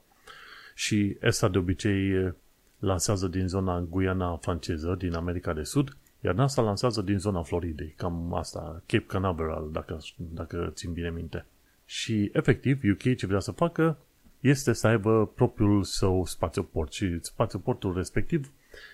Și 0.76 1.18
ESA 1.22 1.48
de 1.48 1.58
obicei 1.58 2.34
lansează 2.80 3.28
din 3.28 3.48
zona 3.48 3.80
Guyana 3.80 4.36
franceză, 4.36 4.96
din 4.98 5.14
America 5.14 5.54
de 5.54 5.64
Sud, 5.64 5.98
iar 6.22 6.34
NASA 6.34 6.62
lansează 6.62 7.02
din 7.02 7.18
zona 7.20 7.42
Floridei, 7.42 7.94
cam 7.98 8.34
asta, 8.34 8.82
Cape 8.86 9.06
Canaveral, 9.08 9.70
dacă, 9.72 9.98
dacă 10.18 10.72
țin 10.74 10.94
bine 10.94 11.10
minte. 11.10 11.46
Și, 11.86 12.30
efectiv, 12.34 12.82
UK 12.92 13.16
ce 13.16 13.26
vrea 13.26 13.40
să 13.40 13.52
facă 13.52 13.98
este 14.40 14.74
să 14.74 14.88
aibă 14.88 15.32
propriul 15.36 15.84
său 15.84 16.26
spațioport 16.26 16.92
și 16.92 17.18
spațioportul 17.22 17.94
respectiv 17.94 18.52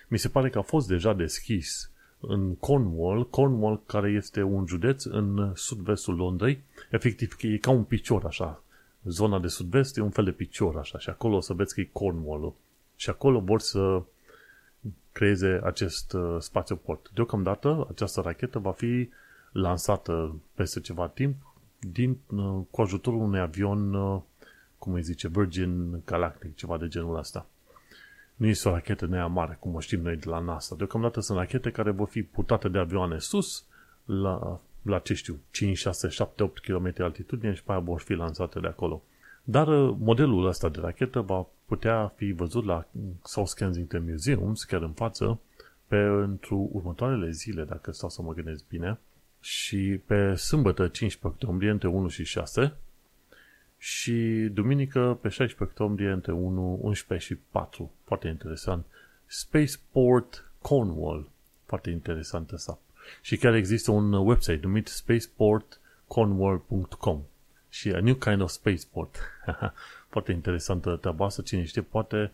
mi 0.08 0.18
se 0.18 0.28
pare 0.28 0.50
că 0.50 0.58
a 0.58 0.62
fost 0.62 0.88
deja 0.88 1.12
deschis 1.12 1.90
în 2.28 2.54
Cornwall, 2.54 3.28
Cornwall 3.28 3.82
care 3.86 4.10
este 4.10 4.42
un 4.42 4.66
județ 4.66 5.04
în 5.04 5.52
sud-vestul 5.54 6.14
Londrei, 6.14 6.62
efectiv 6.90 7.36
e 7.40 7.56
ca 7.56 7.70
un 7.70 7.84
picior 7.84 8.24
așa, 8.24 8.62
zona 9.04 9.38
de 9.38 9.48
sud-vest 9.48 9.96
e 9.96 10.00
un 10.00 10.10
fel 10.10 10.24
de 10.24 10.32
picior 10.32 10.76
așa 10.76 10.98
și 10.98 11.08
acolo 11.08 11.36
o 11.36 11.40
să 11.40 11.52
vezi 11.52 11.74
că 11.74 11.80
e 11.80 11.88
Cornwall 11.92 12.52
și 12.96 13.10
acolo 13.10 13.40
vor 13.40 13.60
să 13.60 14.02
creeze 15.12 15.60
acest 15.64 16.12
uh, 16.12 16.36
spațioport. 16.38 17.10
Deocamdată 17.14 17.86
această 17.90 18.20
rachetă 18.20 18.58
va 18.58 18.72
fi 18.72 19.08
lansată 19.52 20.36
peste 20.54 20.80
ceva 20.80 21.08
timp 21.08 21.36
din, 21.78 22.18
uh, 22.26 22.60
cu 22.70 22.80
ajutorul 22.80 23.20
unui 23.20 23.40
avion, 23.40 23.94
uh, 23.94 24.20
cum 24.78 24.92
îi 24.92 25.02
zice, 25.02 25.28
Virgin 25.28 26.02
Galactic, 26.04 26.56
ceva 26.56 26.78
de 26.78 26.88
genul 26.88 27.18
ăsta. 27.18 27.46
Nu 28.34 28.46
este 28.46 28.68
o 28.68 28.72
rachetă 28.72 29.06
nea 29.06 29.26
mare, 29.26 29.56
cum 29.60 29.74
o 29.74 29.80
știm 29.80 30.00
noi 30.00 30.16
de 30.16 30.28
la 30.28 30.38
NASA. 30.38 30.74
Deocamdată 30.76 31.20
sunt 31.20 31.38
rachete 31.38 31.70
care 31.70 31.90
vor 31.90 32.08
fi 32.08 32.22
putate 32.22 32.68
de 32.68 32.78
avioane 32.78 33.18
sus, 33.18 33.64
la, 34.04 34.60
la 34.82 34.98
ce 34.98 35.14
știu, 35.14 35.38
5, 35.50 35.76
6, 35.76 36.08
7, 36.08 36.42
8 36.42 36.58
km 36.58 36.92
altitudine 36.98 37.54
și 37.54 37.62
pe 37.62 37.72
aia 37.72 37.80
vor 37.80 38.00
fi 38.00 38.12
lansate 38.12 38.60
de 38.60 38.66
acolo. 38.66 39.02
Dar 39.44 39.68
uh, 39.68 39.96
modelul 39.98 40.46
ăsta 40.46 40.68
de 40.68 40.80
rachetă 40.80 41.20
va 41.20 41.46
putea 41.66 42.12
fi 42.16 42.32
văzut 42.32 42.64
la 42.64 42.86
South 43.24 43.52
Kensington 43.54 44.04
Museum, 44.10 44.54
chiar 44.66 44.82
în 44.82 44.92
față, 44.92 45.40
pentru 45.86 46.70
următoarele 46.72 47.30
zile, 47.30 47.64
dacă 47.64 47.92
stau 47.92 48.08
să 48.08 48.22
mă 48.22 48.32
gândesc 48.32 48.64
bine, 48.68 48.98
și 49.40 50.00
pe 50.06 50.34
sâmbătă 50.34 50.88
15 50.88 51.26
octombrie 51.26 51.70
între 51.70 51.88
1 51.88 52.08
și 52.08 52.24
6 52.24 52.76
și 53.84 54.48
duminică 54.52 55.18
pe 55.20 55.28
16 55.28 55.62
octombrie 55.62 56.10
între 56.10 56.32
1, 56.32 56.78
11 56.82 57.26
și 57.26 57.38
4. 57.50 57.92
Foarte 58.04 58.28
interesant. 58.28 58.86
Spaceport 59.26 60.50
Cornwall. 60.58 61.28
Foarte 61.64 61.90
interesant 61.90 62.50
asta. 62.50 62.78
Și 63.22 63.36
chiar 63.36 63.54
există 63.54 63.90
un 63.90 64.12
website 64.12 64.60
numit 64.62 64.86
spaceportcornwall.com 64.86 67.20
și 67.68 67.90
a 67.90 68.00
new 68.00 68.14
kind 68.14 68.40
of 68.40 68.50
spaceport. 68.50 69.16
Foarte 70.12 70.32
interesantă 70.32 70.96
treaba 70.96 71.24
asta, 71.24 71.42
cine 71.42 71.64
știe, 71.64 71.82
poate 71.82 72.32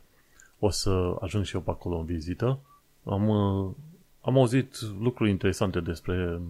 o 0.59 0.71
să 0.71 1.17
ajung 1.21 1.45
și 1.45 1.55
eu 1.55 1.61
pe 1.61 1.71
acolo 1.71 1.97
în 1.97 2.05
vizită. 2.05 2.59
Am, 3.05 3.29
uh, 3.29 3.71
am 4.21 4.39
auzit 4.39 4.81
lucruri 4.81 5.31
interesante 5.31 5.81
despre 5.81 6.41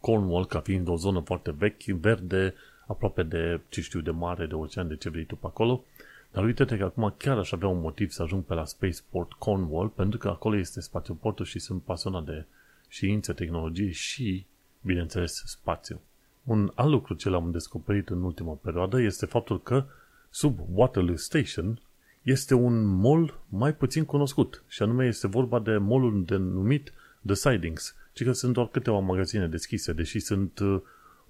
Cornwall 0.00 0.46
ca 0.46 0.60
fiind 0.60 0.88
o 0.88 0.96
zonă 0.96 1.20
foarte 1.20 1.50
vechi, 1.50 1.84
verde, 1.84 2.54
aproape 2.90 3.22
de, 3.22 3.60
ce 3.68 3.80
știu, 3.80 4.00
de 4.00 4.10
mare, 4.10 4.46
de 4.46 4.54
ocean, 4.54 4.88
de 4.88 4.96
ce 4.96 5.08
vrei 5.08 5.24
tu 5.24 5.36
pe 5.36 5.46
acolo. 5.46 5.84
Dar 6.32 6.44
uite-te 6.44 6.76
că 6.76 6.84
acum 6.84 7.14
chiar 7.16 7.38
aș 7.38 7.52
avea 7.52 7.68
un 7.68 7.80
motiv 7.80 8.10
să 8.10 8.22
ajung 8.22 8.42
pe 8.42 8.54
la 8.54 8.64
Spaceport 8.64 9.32
Cornwall, 9.32 9.88
pentru 9.88 10.18
că 10.18 10.28
acolo 10.28 10.56
este 10.56 10.80
spațioportul 10.80 11.44
și 11.44 11.58
sunt 11.58 11.82
pasionat 11.82 12.24
de 12.24 12.44
știință, 12.88 13.32
tehnologie 13.32 13.90
și, 13.90 14.46
bineînțeles, 14.80 15.42
spațiu. 15.46 16.00
Un 16.44 16.72
alt 16.74 16.90
lucru 16.90 17.14
ce 17.14 17.28
l-am 17.28 17.50
descoperit 17.50 18.08
în 18.08 18.22
ultima 18.22 18.52
perioadă 18.52 19.00
este 19.00 19.26
faptul 19.26 19.62
că 19.62 19.84
sub 20.30 20.58
Waterloo 20.72 21.16
Station 21.16 21.80
este 22.22 22.54
un 22.54 22.84
mall 22.84 23.40
mai 23.48 23.74
puțin 23.74 24.04
cunoscut 24.04 24.62
și 24.68 24.82
anume 24.82 25.06
este 25.06 25.26
vorba 25.26 25.58
de 25.58 25.76
mallul 25.76 26.24
denumit 26.24 26.92
The 27.26 27.34
Sidings, 27.34 27.94
ci 28.12 28.24
că 28.24 28.32
sunt 28.32 28.52
doar 28.52 28.68
câteva 28.68 28.98
magazine 28.98 29.46
deschise, 29.46 29.92
deși 29.92 30.18
sunt 30.18 30.58
uh, 30.58 30.80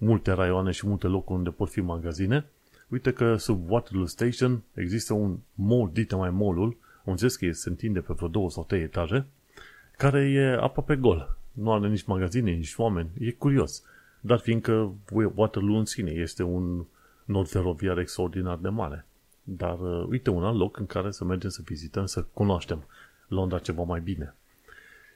multe 0.03 0.31
raioane 0.31 0.71
și 0.71 0.87
multe 0.87 1.07
locuri 1.07 1.37
unde 1.37 1.49
pot 1.49 1.69
fi 1.69 1.81
magazine. 1.81 2.45
Uite 2.87 3.13
că 3.13 3.35
sub 3.35 3.69
Waterloo 3.69 4.05
Station 4.05 4.61
există 4.73 5.13
un 5.13 5.37
mall, 5.53 5.89
dite 5.93 6.15
mai 6.15 6.29
mallul, 6.29 6.77
un 7.03 7.17
zis 7.17 7.35
că 7.35 7.51
se 7.51 7.69
întinde 7.69 7.99
pe 7.99 8.13
vreo 8.13 8.27
două 8.27 8.49
sau 8.49 8.63
trei 8.63 8.81
etaje, 8.81 9.25
care 9.97 10.19
e 10.19 10.57
aproape 10.59 10.95
gol. 10.95 11.37
Nu 11.51 11.71
are 11.71 11.87
nici 11.87 12.03
magazine, 12.03 12.51
nici 12.51 12.73
oameni. 12.77 13.09
E 13.19 13.31
curios. 13.31 13.83
Dar 14.19 14.39
fiindcă 14.39 14.93
Waterloo 15.35 15.77
în 15.77 15.85
sine 15.85 16.11
este 16.11 16.43
un 16.43 16.85
nod 17.25 17.47
feroviar 17.47 17.97
extraordinar 17.97 18.57
de 18.57 18.69
mare. 18.69 19.05
Dar 19.43 19.79
uh, 19.79 20.05
uite 20.09 20.29
un 20.29 20.43
alt 20.43 20.57
loc 20.57 20.77
în 20.77 20.85
care 20.85 21.11
să 21.11 21.23
mergem 21.23 21.49
să 21.49 21.61
vizităm, 21.65 22.05
să 22.05 22.25
cunoaștem 22.33 22.83
Londra 23.27 23.59
ceva 23.59 23.83
mai 23.83 23.99
bine. 24.01 24.35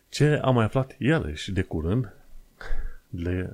Ce 0.10 0.40
am 0.44 0.54
mai 0.54 0.66
aflat 0.66 0.96
iarăși 1.00 1.52
de 1.52 1.62
curând, 1.62 2.14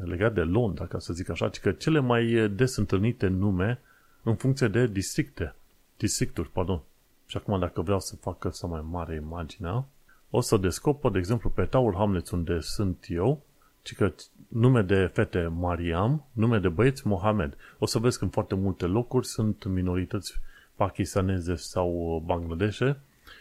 legat 0.03 0.33
de 0.33 0.41
Londra, 0.41 0.85
ca 0.85 0.99
să 0.99 1.13
zic 1.13 1.29
așa, 1.29 1.49
că 1.61 1.71
cele 1.71 1.99
mai 1.99 2.49
des 2.55 2.75
întâlnite 2.75 3.27
nume 3.27 3.79
în 4.23 4.35
funcție 4.35 4.67
de 4.67 4.87
districte, 4.87 5.55
districturi, 5.97 6.49
pardon. 6.49 6.81
Și 7.25 7.37
acum 7.37 7.59
dacă 7.59 7.81
vreau 7.81 7.99
să 7.99 8.15
fac 8.15 8.47
să 8.51 8.67
mai 8.67 8.85
mare 8.89 9.15
imaginea, 9.15 9.85
o 10.29 10.41
să 10.41 10.57
descoper, 10.57 11.11
de 11.11 11.17
exemplu, 11.17 11.49
pe 11.49 11.63
Tower 11.63 11.93
Hamlets 11.93 12.29
unde 12.29 12.59
sunt 12.59 13.05
eu, 13.07 13.41
ci 13.81 13.95
că 13.95 14.13
nume 14.47 14.81
de 14.81 15.09
fete 15.13 15.47
Mariam, 15.47 16.25
nume 16.31 16.59
de 16.59 16.69
băieți 16.69 17.07
Mohamed. 17.07 17.57
O 17.79 17.85
să 17.85 17.99
vezi 17.99 18.17
că 18.17 18.23
în 18.23 18.29
foarte 18.29 18.55
multe 18.55 18.85
locuri 18.85 19.25
sunt 19.25 19.65
minorități 19.65 20.39
pakistaneze 20.75 21.55
sau 21.55 22.21
bangladeshe 22.25 22.99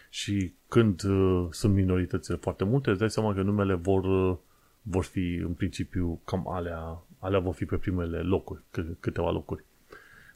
și 0.09 0.53
când 0.69 1.03
uh, 1.03 1.47
sunt 1.51 1.75
minoritățile 1.75 2.37
foarte 2.37 2.65
multe, 2.65 2.91
îți 2.91 2.99
dai 2.99 3.11
seama 3.11 3.35
că 3.35 3.43
numele 3.43 3.75
vor, 3.75 4.05
uh, 4.05 4.37
vor 4.83 5.05
fi 5.05 5.35
în 5.35 5.53
principiu 5.53 6.21
cam 6.25 6.49
alea, 6.49 7.03
alea 7.19 7.39
vor 7.39 7.55
fi 7.55 7.65
pe 7.65 7.77
primele 7.77 8.19
locuri, 8.19 8.63
câteva 9.01 9.31
locuri. 9.31 9.65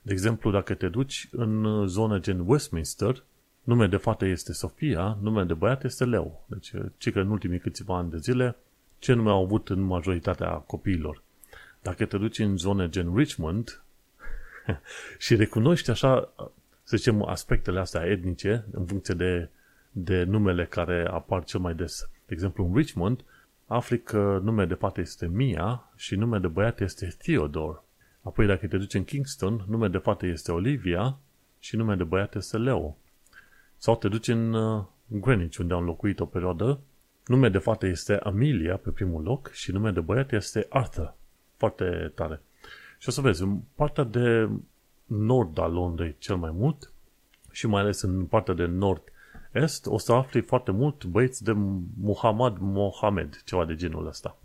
De 0.02 0.12
exemplu, 0.12 0.50
dacă 0.50 0.74
te 0.74 0.88
duci 0.88 1.28
în 1.30 1.86
zonă 1.86 2.18
gen 2.18 2.42
Westminster, 2.46 3.22
nume 3.62 3.86
de 3.86 3.96
fată 3.96 4.24
este 4.24 4.52
Sofia, 4.52 5.18
nume 5.20 5.44
de 5.44 5.54
băiat 5.54 5.84
este 5.84 6.04
Leo. 6.04 6.44
Deci, 6.46 6.72
ci 6.96 7.12
că 7.12 7.20
în 7.20 7.30
ultimii 7.30 7.58
câțiva 7.58 7.96
ani 7.96 8.10
de 8.10 8.18
zile, 8.18 8.56
ce 8.98 9.12
nume 9.12 9.30
au 9.30 9.42
avut 9.42 9.68
în 9.68 9.80
majoritatea 9.80 10.50
copiilor. 10.50 11.22
Dacă 11.82 12.04
te 12.04 12.18
duci 12.18 12.38
în 12.38 12.56
zone 12.56 12.88
gen 12.88 13.16
Richmond 13.16 13.82
și 15.24 15.36
recunoști 15.36 15.90
așa, 15.90 16.32
să 16.82 16.96
zicem, 16.96 17.22
aspectele 17.22 17.80
astea 17.80 18.04
etnice 18.04 18.64
în 18.70 18.86
funcție 18.86 19.14
de, 19.14 19.48
de 19.90 20.22
numele 20.22 20.66
care 20.66 21.06
apar 21.10 21.44
cel 21.44 21.60
mai 21.60 21.74
des. 21.74 22.08
De 22.26 22.34
exemplu, 22.34 22.66
în 22.66 22.76
Richmond, 22.76 23.24
afli 23.74 24.02
că 24.02 24.40
nume 24.42 24.64
de 24.64 24.74
fată 24.74 25.00
este 25.00 25.26
Mia 25.26 25.92
și 25.96 26.14
nume 26.14 26.38
de 26.38 26.46
băiat 26.46 26.80
este 26.80 27.14
Theodore. 27.18 27.78
Apoi 28.22 28.46
dacă 28.46 28.66
te 28.66 28.76
duci 28.76 28.94
în 28.94 29.04
Kingston, 29.04 29.64
nume 29.68 29.88
de 29.88 29.98
fată 29.98 30.26
este 30.26 30.52
Olivia 30.52 31.18
și 31.58 31.76
nume 31.76 31.94
de 31.94 32.04
băiat 32.04 32.34
este 32.34 32.56
Leo. 32.56 32.96
Sau 33.76 33.96
te 33.96 34.08
duci 34.08 34.28
în 34.28 34.52
uh, 34.52 34.84
Greenwich, 35.06 35.56
unde 35.56 35.74
am 35.74 35.84
locuit 35.84 36.20
o 36.20 36.26
perioadă, 36.26 36.80
nume 37.26 37.48
de 37.48 37.58
fată 37.58 37.86
este 37.86 38.16
Amelia 38.16 38.76
pe 38.76 38.90
primul 38.90 39.22
loc 39.22 39.50
și 39.50 39.72
nume 39.72 39.90
de 39.90 40.00
băiat 40.00 40.32
este 40.32 40.66
Arthur. 40.68 41.14
Foarte 41.56 42.12
tare. 42.14 42.40
Și 42.98 43.08
o 43.08 43.12
să 43.12 43.20
vezi, 43.20 43.42
în 43.42 43.60
partea 43.74 44.04
de 44.04 44.48
nord 45.06 45.58
a 45.58 45.66
Londrei 45.66 46.16
cel 46.18 46.36
mai 46.36 46.50
mult 46.50 46.92
și 47.50 47.66
mai 47.66 47.80
ales 47.80 48.00
în 48.00 48.24
partea 48.24 48.54
de 48.54 48.64
nord-est 49.54 49.86
o 49.86 49.98
să 49.98 50.12
afli 50.12 50.40
foarte 50.40 50.70
mult 50.70 51.04
băieți 51.04 51.44
de 51.44 51.52
Muhammad 52.00 52.56
Mohamed, 52.58 53.42
ceva 53.44 53.64
de 53.64 53.74
genul 53.74 54.06
ăsta. 54.06 54.36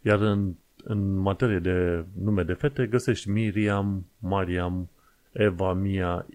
Iar 0.00 0.20
în 0.20 0.54
în 0.88 1.16
materie 1.16 1.58
de 1.58 2.04
nume 2.22 2.42
de 2.42 2.52
fete 2.52 2.86
găsești 2.86 3.30
Miriam, 3.30 4.06
Mariam, 4.18 4.88
Eva, 5.32 5.72
Mia, 5.72 6.26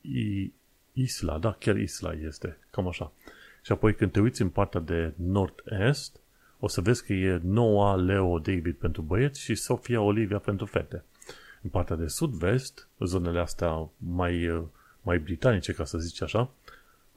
I, 0.00 0.52
Isla, 0.92 1.38
da, 1.38 1.52
chiar 1.58 1.76
Isla 1.76 2.12
este, 2.12 2.58
cam 2.70 2.88
așa. 2.88 3.12
Și 3.62 3.72
apoi 3.72 3.94
când 3.94 4.12
te 4.12 4.20
uiți 4.20 4.42
în 4.42 4.48
partea 4.48 4.80
de 4.80 5.12
nord-est, 5.16 6.20
o 6.58 6.68
să 6.68 6.80
vezi 6.80 7.04
că 7.04 7.12
e 7.12 7.40
Noah, 7.42 8.00
Leo, 8.04 8.38
David 8.38 8.74
pentru 8.74 9.02
băieți 9.02 9.40
și 9.40 9.54
Sofia, 9.54 10.00
Olivia 10.00 10.38
pentru 10.38 10.66
fete. 10.66 11.04
În 11.62 11.70
partea 11.70 11.96
de 11.96 12.06
sud-vest, 12.06 12.88
zonele 12.98 13.40
astea 13.40 13.88
mai, 13.96 14.64
mai 15.02 15.18
britanice, 15.18 15.72
ca 15.72 15.84
să 15.84 15.98
zici 15.98 16.22
așa, 16.22 16.50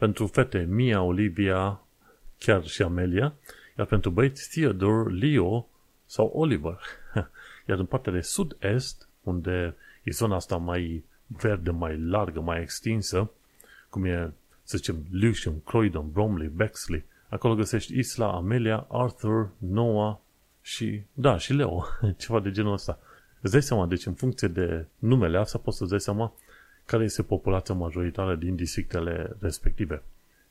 pentru 0.02 0.28
fete 0.28 0.68
Mia, 0.70 1.02
Olivia, 1.02 1.82
chiar 2.38 2.66
și 2.66 2.82
Amelia, 2.82 3.34
iar 3.78 3.88
pentru 3.88 4.10
băieți 4.10 4.50
Theodore, 4.50 5.14
Leo, 5.14 5.68
sau 6.06 6.32
Oliver. 6.34 6.80
Iar 7.68 7.80
în 7.80 7.86
partea 7.86 8.12
de 8.12 8.22
sud-est, 8.22 9.10
unde 9.24 9.76
e 10.04 10.12
zona 10.12 10.36
asta 10.36 10.58
mai 10.58 11.04
verde, 11.28 11.72
mai 11.72 12.00
largă, 12.00 12.40
mai 12.40 12.62
extinsă, 12.62 13.32
cum 13.90 14.06
e, 14.06 14.34
să 14.64 14.78
zicem, 14.78 15.06
Lewisham, 15.12 15.62
Croydon, 15.66 16.12
Bromley, 16.12 16.48
Bexley, 16.48 17.04
acolo 17.30 17.56
găsești 17.56 17.98
Isla, 17.98 18.34
Amelia, 18.34 18.86
Arthur, 18.90 19.50
Noah 19.58 20.16
și, 20.62 21.02
da, 21.14 21.38
și 21.38 21.54
Leo, 21.54 21.86
ceva 22.22 22.40
de 22.40 22.52
genul 22.52 22.74
ăsta. 22.74 23.00
Îți 23.42 23.52
dai 23.52 23.62
seama, 23.62 23.86
deci 23.86 24.06
în 24.06 24.14
funcție 24.14 24.48
de 24.48 24.86
numele 25.00 25.38
asta 25.38 25.58
poți 25.58 25.78
să-ți 25.78 25.90
dai 25.90 26.00
seama 26.00 26.34
care 26.92 27.04
este 27.04 27.24
populația 27.24 27.76
majoritară 27.76 28.36
din 28.36 28.56
districtele 28.56 29.36
respective. 29.40 30.04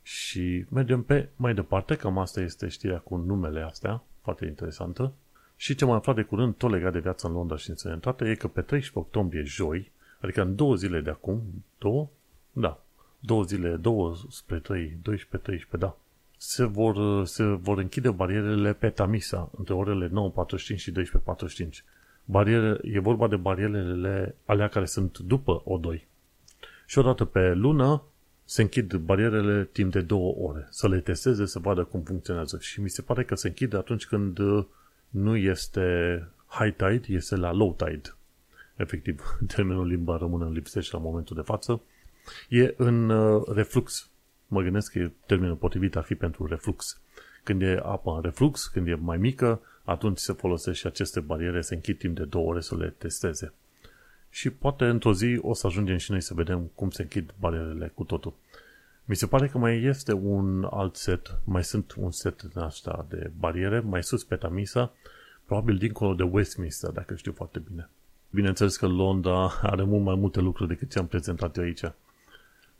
Și 0.03 0.65
mergem 0.69 1.03
pe 1.03 1.29
mai 1.37 1.55
departe, 1.55 1.95
cam 1.95 2.19
asta 2.19 2.41
este 2.41 2.69
știrea 2.69 2.99
cu 2.99 3.17
numele 3.17 3.63
astea, 3.63 4.03
foarte 4.23 4.47
interesantă. 4.47 5.13
Și 5.57 5.75
ce 5.75 5.85
m-am 5.85 5.95
aflat 5.95 6.15
de 6.15 6.23
curând, 6.23 6.55
tot 6.55 6.71
legat 6.71 6.93
de 6.93 6.99
viața 6.99 7.29
în 7.29 7.35
Londra 7.35 7.57
și 7.57 7.71
în 7.71 7.77
sănătate, 7.77 8.31
e 8.31 8.35
că 8.35 8.49
pe 8.49 8.61
13 8.61 8.99
octombrie, 8.99 9.43
joi, 9.43 9.91
adică 10.21 10.43
în 10.43 10.57
două 10.57 10.75
zile 10.75 11.01
de 11.01 11.11
acum, 11.11 11.43
două? 11.79 12.09
Da, 12.53 12.83
două 13.19 13.43
zile, 13.43 13.77
două 13.77 14.17
spre 14.31 14.59
3, 14.59 14.99
12, 15.03 15.37
13, 15.37 15.77
da, 15.77 15.97
se 16.37 16.65
vor, 16.65 17.27
se 17.27 17.45
vor 17.45 17.79
închide 17.79 18.11
barierele 18.11 18.73
pe 18.73 18.91
Tamisa 18.91 19.51
între 19.57 19.75
orele 19.75 20.09
9.45 20.09 20.77
și 20.77 20.93
12.45. 20.93 21.69
Bariere, 22.25 22.79
e 22.83 23.01
vorba 23.01 23.29
de 23.29 23.37
barierele 23.37 24.35
alea 24.45 24.69
care 24.69 24.85
sunt 24.85 25.19
după 25.19 25.63
O2. 25.63 26.10
Și 26.91 26.99
odată 26.99 27.25
pe 27.25 27.55
lună 27.55 28.03
se 28.45 28.63
închid 28.63 28.95
barierele 28.95 29.69
timp 29.73 29.93
de 29.93 30.01
două 30.01 30.35
ore. 30.39 30.67
Să 30.71 30.89
le 30.89 31.01
testeze, 31.01 31.47
să 31.47 31.59
vadă 31.59 31.85
cum 31.85 32.03
funcționează. 32.03 32.59
Și 32.61 32.81
mi 32.81 32.89
se 32.89 33.03
pare 33.03 33.25
că 33.25 33.35
se 33.35 33.49
închide 33.49 33.77
atunci 33.77 34.07
când 34.07 34.39
nu 35.09 35.37
este 35.37 36.27
high 36.47 36.75
tide, 36.77 37.07
este 37.07 37.37
la 37.37 37.53
low 37.53 37.75
tide. 37.75 38.17
Efectiv, 38.77 39.23
termenul 39.55 39.87
limba 39.87 40.17
română 40.17 40.51
lipsește 40.53 40.97
la 40.97 41.03
momentul 41.03 41.37
de 41.37 41.43
față. 41.43 41.83
E 42.49 42.75
în 42.77 43.09
uh, 43.09 43.43
reflux. 43.55 44.11
Mă 44.47 44.63
gândesc 44.63 44.93
că 44.93 45.11
termenul 45.27 45.57
potrivit 45.57 45.97
ar 45.97 46.05
fi 46.05 46.15
pentru 46.15 46.47
reflux. 46.47 47.01
Când 47.43 47.63
e 47.63 47.81
apa 47.83 48.17
în 48.17 48.23
reflux, 48.23 48.67
când 48.67 48.87
e 48.87 48.95
mai 48.95 49.17
mică, 49.17 49.61
atunci 49.85 50.19
se 50.19 50.33
folosește 50.33 50.81
și 50.81 50.87
aceste 50.87 51.21
bariere, 51.21 51.61
se 51.61 51.75
închid 51.75 51.99
timp 51.99 52.17
de 52.17 52.25
două 52.25 52.47
ore 52.47 52.61
să 52.61 52.77
le 52.77 52.95
testeze. 52.99 53.55
Și 54.31 54.51
poate 54.51 54.85
într-o 54.85 55.15
zi 55.15 55.39
o 55.43 55.55
să 55.55 55.67
ajungem 55.67 55.97
și 55.97 56.11
noi 56.11 56.21
să 56.21 56.35
vedem 56.35 56.71
cum 56.75 56.91
se 56.91 57.03
închid 57.03 57.35
barierele 57.39 57.93
cu 57.95 58.05
totul. 58.05 58.35
Mi 59.05 59.17
se 59.17 59.27
pare 59.27 59.49
că 59.49 59.59
mai 59.59 59.83
este 59.83 60.13
un 60.13 60.69
alt 60.71 60.97
set, 60.97 61.39
mai 61.45 61.65
sunt 61.65 61.95
un 61.99 62.11
set 62.11 62.43
din 62.43 62.61
asta 62.61 63.07
de 63.09 63.31
bariere, 63.39 63.81
mai 63.81 64.03
sus 64.03 64.25
pe 64.25 64.37
Tamisa, 64.37 64.93
probabil 65.45 65.77
dincolo 65.77 66.15
de 66.15 66.23
Westminster, 66.23 66.91
dacă 66.91 67.15
știu 67.15 67.33
foarte 67.33 67.59
bine. 67.59 67.89
Bineînțeles 68.31 68.77
că 68.77 68.87
Londra 68.87 69.53
are 69.63 69.83
mult 69.83 70.05
mai 70.05 70.15
multe 70.15 70.41
lucruri 70.41 70.69
decât 70.69 70.91
ți-am 70.91 71.07
prezentat 71.07 71.57
eu 71.57 71.63
aici. 71.63 71.93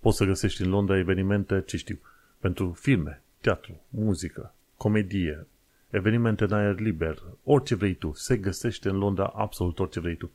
Poți 0.01 0.17
să 0.17 0.25
găsești 0.25 0.63
în 0.63 0.69
Londra 0.69 0.99
evenimente, 0.99 1.63
ce 1.67 1.77
știu, 1.77 1.99
pentru 2.39 2.73
filme, 2.73 3.23
teatru, 3.41 3.81
muzică, 3.89 4.55
comedie, 4.77 5.47
evenimente 5.91 6.45
în 6.45 6.53
aer 6.53 6.79
liber, 6.79 7.23
orice 7.45 7.75
vrei 7.75 7.95
tu. 7.95 8.13
Se 8.15 8.37
găsește 8.37 8.89
în 8.89 8.99
Londra 8.99 9.33
absolut 9.37 9.79
orice 9.79 10.01
vrei 10.01 10.17
tu. 10.17 10.31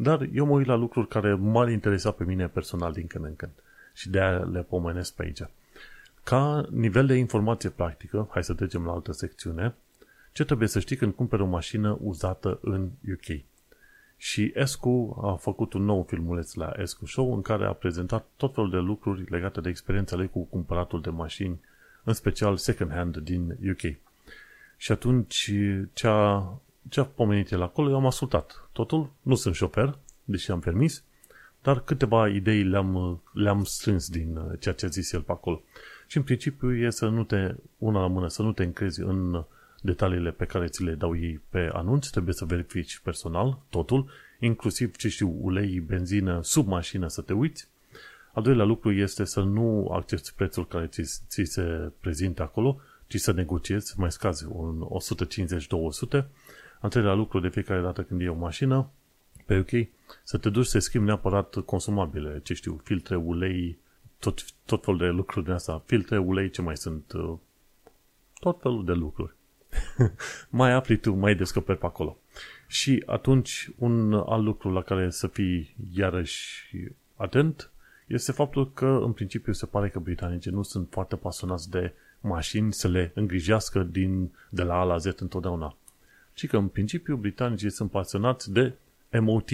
Dar 0.00 0.28
eu 0.32 0.46
mă 0.46 0.52
uit 0.52 0.66
la 0.66 0.74
lucruri 0.74 1.08
care 1.08 1.34
m-ar 1.34 1.68
interesa 1.68 2.10
pe 2.10 2.24
mine 2.24 2.48
personal 2.48 2.92
din 2.92 3.06
când 3.06 3.24
în 3.24 3.36
când. 3.36 3.52
Și 3.94 4.10
de 4.10 4.20
aia 4.20 4.38
le 4.38 4.62
pomenesc 4.62 5.14
pe 5.14 5.22
aici. 5.22 5.42
Ca 6.22 6.66
nivel 6.70 7.06
de 7.06 7.14
informație 7.14 7.68
practică, 7.68 8.28
hai 8.30 8.44
să 8.44 8.54
trecem 8.54 8.84
la 8.84 8.92
altă 8.92 9.12
secțiune, 9.12 9.74
ce 10.32 10.44
trebuie 10.44 10.68
să 10.68 10.80
știi 10.80 10.96
când 10.96 11.14
cumperi 11.14 11.42
o 11.42 11.46
mașină 11.46 11.98
uzată 12.00 12.58
în 12.62 12.90
UK. 13.12 13.40
Și 14.16 14.52
Escu 14.54 15.20
a 15.22 15.32
făcut 15.32 15.72
un 15.72 15.84
nou 15.84 16.02
filmuleț 16.02 16.54
la 16.54 16.72
Escu 16.76 17.06
Show 17.06 17.34
în 17.34 17.42
care 17.42 17.66
a 17.66 17.72
prezentat 17.72 18.26
tot 18.36 18.54
felul 18.54 18.70
de 18.70 18.76
lucruri 18.76 19.30
legate 19.30 19.60
de 19.60 19.68
experiența 19.68 20.16
lui 20.16 20.28
cu 20.28 20.44
cumpăratul 20.44 21.00
de 21.00 21.10
mașini, 21.10 21.60
în 22.04 22.12
special 22.12 22.56
second 22.56 22.90
hand 22.92 23.16
din 23.16 23.58
UK. 23.70 23.96
Și 24.76 24.92
atunci 24.92 25.52
ce 25.92 26.06
a, 26.06 26.60
ce 26.88 27.00
a 27.00 27.04
pomenit 27.04 27.50
el 27.50 27.62
acolo, 27.62 27.90
eu 27.90 27.96
am 27.96 28.06
ascultat. 28.06 28.68
Totul, 28.72 29.10
nu 29.22 29.34
sunt 29.34 29.54
șofer, 29.54 29.98
deși 30.24 30.50
am 30.50 30.60
permis, 30.60 31.04
dar 31.62 31.80
câteva 31.80 32.28
idei 32.28 32.62
le-am, 32.62 33.22
le-am 33.32 33.64
strâns 33.64 34.08
din 34.08 34.56
ceea 34.58 34.74
ce 34.74 34.86
a 34.86 34.88
zis 34.88 35.12
el 35.12 35.20
pe 35.20 35.32
acolo. 35.32 35.62
Și 36.06 36.16
în 36.16 36.22
principiu 36.22 36.74
e 36.74 36.90
să 36.90 37.08
nu 37.08 37.24
te, 37.24 37.54
una 37.78 38.00
la 38.00 38.06
mână, 38.06 38.28
să 38.28 38.42
nu 38.42 38.52
te 38.52 38.62
încrezi 38.62 39.00
în 39.00 39.44
detaliile 39.80 40.30
pe 40.30 40.44
care 40.44 40.66
ți 40.66 40.82
le 40.82 40.92
dau 40.92 41.16
ei 41.16 41.40
pe 41.48 41.70
anunț, 41.72 42.08
trebuie 42.08 42.34
să 42.34 42.44
verifici 42.44 42.98
personal 42.98 43.58
totul, 43.68 44.10
inclusiv, 44.40 44.96
ce 44.96 45.08
știu, 45.08 45.36
ulei, 45.40 45.80
benzină, 45.80 46.40
sub 46.42 46.66
mașină 46.66 47.08
să 47.08 47.20
te 47.20 47.32
uiți. 47.32 47.68
Al 48.32 48.42
doilea 48.42 48.64
lucru 48.64 48.92
este 48.92 49.24
să 49.24 49.40
nu 49.40 49.88
accepti 49.92 50.32
prețul 50.36 50.66
care 50.66 50.86
ți, 50.86 51.20
ți 51.28 51.42
se 51.44 51.92
prezintă 52.00 52.42
acolo, 52.42 52.80
ci 53.06 53.16
să 53.16 53.32
negociezi, 53.32 53.98
mai 53.98 54.12
scazi 54.12 54.46
un 54.48 54.86
150-200. 56.20 56.24
Al 56.80 56.90
treilea 56.90 57.14
lucru, 57.14 57.40
de 57.40 57.48
fiecare 57.48 57.80
dată 57.80 58.02
când 58.02 58.20
e 58.20 58.28
o 58.28 58.34
mașină, 58.34 58.90
pe 59.46 59.58
OK, 59.58 59.88
să 60.24 60.38
te 60.38 60.50
duci 60.50 60.66
să 60.66 60.78
schimbi 60.78 61.06
neapărat 61.06 61.54
consumabile, 61.54 62.40
ce 62.42 62.54
știu, 62.54 62.80
filtre, 62.84 63.16
ulei, 63.16 63.78
tot, 64.18 64.44
tot 64.64 64.84
felul 64.84 64.98
de 64.98 65.06
lucruri 65.06 65.44
din 65.44 65.54
asta, 65.54 65.82
filtre, 65.86 66.18
ulei, 66.18 66.50
ce 66.50 66.62
mai 66.62 66.76
sunt, 66.76 67.12
uh, 67.12 67.34
tot 68.40 68.60
felul 68.60 68.84
de 68.84 68.92
lucruri. 68.92 69.34
mai 70.50 70.72
afli 70.72 70.98
tu, 70.98 71.12
mai 71.12 71.34
descoperi 71.34 71.78
pe 71.78 71.86
acolo. 71.86 72.18
Și 72.66 73.02
atunci, 73.06 73.70
un 73.78 74.12
alt 74.12 74.44
lucru 74.44 74.70
la 74.70 74.82
care 74.82 75.10
să 75.10 75.26
fii 75.26 75.74
iarăși 75.94 76.70
atent 77.16 77.70
este 78.06 78.32
faptul 78.32 78.72
că, 78.72 78.86
în 78.86 79.12
principiu, 79.12 79.52
se 79.52 79.66
pare 79.66 79.88
că 79.88 79.98
britanicii 79.98 80.50
nu 80.50 80.62
sunt 80.62 80.88
foarte 80.90 81.16
pasionați 81.16 81.70
de 81.70 81.92
mașini 82.20 82.72
să 82.72 82.88
le 82.88 83.10
îngrijească 83.14 83.82
din, 83.82 84.30
de 84.48 84.62
la 84.62 84.80
A 84.80 84.82
la 84.82 84.96
Z 84.96 85.04
întotdeauna. 85.04 85.76
Ci 86.38 86.46
că, 86.46 86.56
în 86.56 86.68
principiu, 86.68 87.16
britanicii 87.16 87.70
sunt 87.70 87.90
pasionați 87.90 88.52
de 88.52 88.72
MOT. 89.20 89.48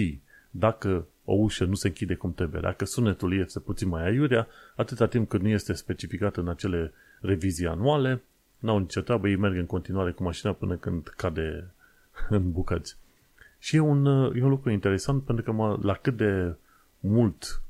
Dacă 0.49 1.07
o 1.23 1.33
ușă 1.33 1.65
nu 1.65 1.73
se 1.73 1.87
închide 1.87 2.15
cum 2.15 2.33
trebuie, 2.33 2.61
dacă 2.61 2.85
sunetul 2.85 3.37
este 3.39 3.59
puțin 3.59 3.87
mai 3.87 4.05
aiurea, 4.05 4.47
atâta 4.75 5.07
timp 5.07 5.29
cât 5.29 5.41
nu 5.41 5.47
este 5.47 5.73
specificat 5.73 6.37
în 6.37 6.47
acele 6.47 6.93
revizii 7.19 7.67
anuale, 7.67 8.21
n-au 8.59 8.77
nicio 8.77 9.01
treabă, 9.01 9.27
ei 9.27 9.35
merg 9.35 9.55
în 9.55 9.65
continuare 9.65 10.11
cu 10.11 10.23
mașina 10.23 10.51
până 10.51 10.75
când 10.75 11.07
cade 11.07 11.71
în 12.29 12.51
bucăți. 12.51 12.97
Și 13.59 13.75
e 13.75 13.79
un, 13.79 14.05
e 14.35 14.43
un 14.43 14.49
lucru 14.49 14.69
interesant 14.69 15.23
pentru 15.23 15.43
că 15.43 15.51
mă, 15.51 15.79
la 15.81 15.93
cât 15.93 16.17
de 16.17 16.55
mult 16.99 17.61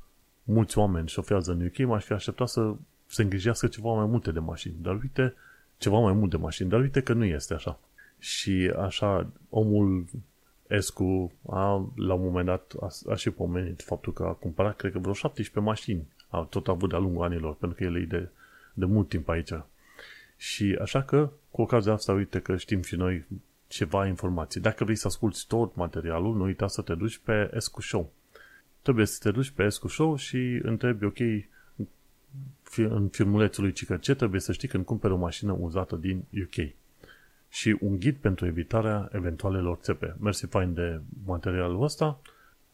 mulți 0.42 0.78
oameni 0.78 1.08
șofează 1.08 1.52
în 1.52 1.64
UK, 1.66 1.78
m-aș 1.78 2.04
fi 2.04 2.12
așteptat 2.12 2.48
să 2.48 2.74
se 3.06 3.22
îngrijească 3.22 3.66
ceva 3.66 3.92
mai 3.92 4.06
multe 4.06 4.30
de 4.30 4.38
mașini. 4.38 4.74
Dar 4.82 4.94
uite, 4.94 5.34
ceva 5.78 5.98
mai 5.98 6.12
mult 6.12 6.30
de 6.30 6.36
mașini, 6.36 6.68
dar 6.68 6.80
uite 6.80 7.00
că 7.00 7.12
nu 7.12 7.24
este 7.24 7.54
așa. 7.54 7.78
Și 8.18 8.72
așa, 8.78 9.26
omul 9.48 10.04
Escu 10.66 11.32
a, 11.48 11.92
la 11.96 12.14
un 12.14 12.22
moment 12.22 12.46
dat 12.46 12.72
a, 12.80 12.88
a 13.12 13.14
și 13.14 13.30
pomenit 13.30 13.82
faptul 13.82 14.12
că 14.12 14.22
a 14.22 14.32
cumpărat, 14.32 14.76
cred 14.76 14.92
că 14.92 14.98
vreo 14.98 15.12
17 15.12 15.70
mașini. 15.70 16.06
A 16.28 16.46
tot 16.50 16.68
avut 16.68 16.88
de-a 16.88 16.98
lungul 16.98 17.24
anilor, 17.24 17.54
pentru 17.54 17.78
că 17.78 17.84
el 17.84 17.96
e 17.96 18.04
de, 18.04 18.28
de 18.74 18.84
mult 18.84 19.08
timp 19.08 19.28
aici. 19.28 19.52
Și 20.36 20.78
așa 20.80 21.02
că, 21.02 21.30
cu 21.50 21.62
ocazia 21.62 21.92
asta, 21.92 22.12
uite 22.12 22.40
că 22.40 22.56
știm 22.56 22.82
și 22.82 22.96
noi 22.96 23.24
ceva 23.68 24.06
informații. 24.06 24.60
Dacă 24.60 24.84
vrei 24.84 24.96
să 24.96 25.06
asculti 25.06 25.44
tot 25.48 25.74
materialul, 25.74 26.36
nu 26.36 26.44
uita 26.44 26.66
să 26.66 26.82
te 26.82 26.94
duci 26.94 27.18
pe 27.18 27.50
Escu 27.54 27.80
Show. 27.80 28.12
Trebuie 28.82 29.06
să 29.06 29.18
te 29.22 29.30
duci 29.30 29.50
pe 29.50 29.64
Escu 29.64 29.88
Show 29.88 30.16
și 30.16 30.60
întrebi, 30.62 31.04
ok, 31.04 31.18
în 32.76 33.08
filmulețul 33.08 33.62
lui 33.62 33.72
Cică, 33.72 33.96
ce 33.96 34.14
trebuie 34.14 34.40
să 34.40 34.52
știi 34.52 34.68
când 34.68 34.84
cumperi 34.84 35.12
o 35.12 35.16
mașină 35.16 35.52
uzată 35.52 35.96
din 35.96 36.24
UK? 36.42 36.74
Și 37.56 37.76
un 37.80 37.98
ghid 37.98 38.16
pentru 38.16 38.46
evitarea 38.46 39.08
eventualelor 39.12 39.78
țepe. 39.80 40.16
Mersi 40.20 40.46
fain 40.46 40.74
de 40.74 41.00
materialul 41.24 41.82
ăsta, 41.82 42.20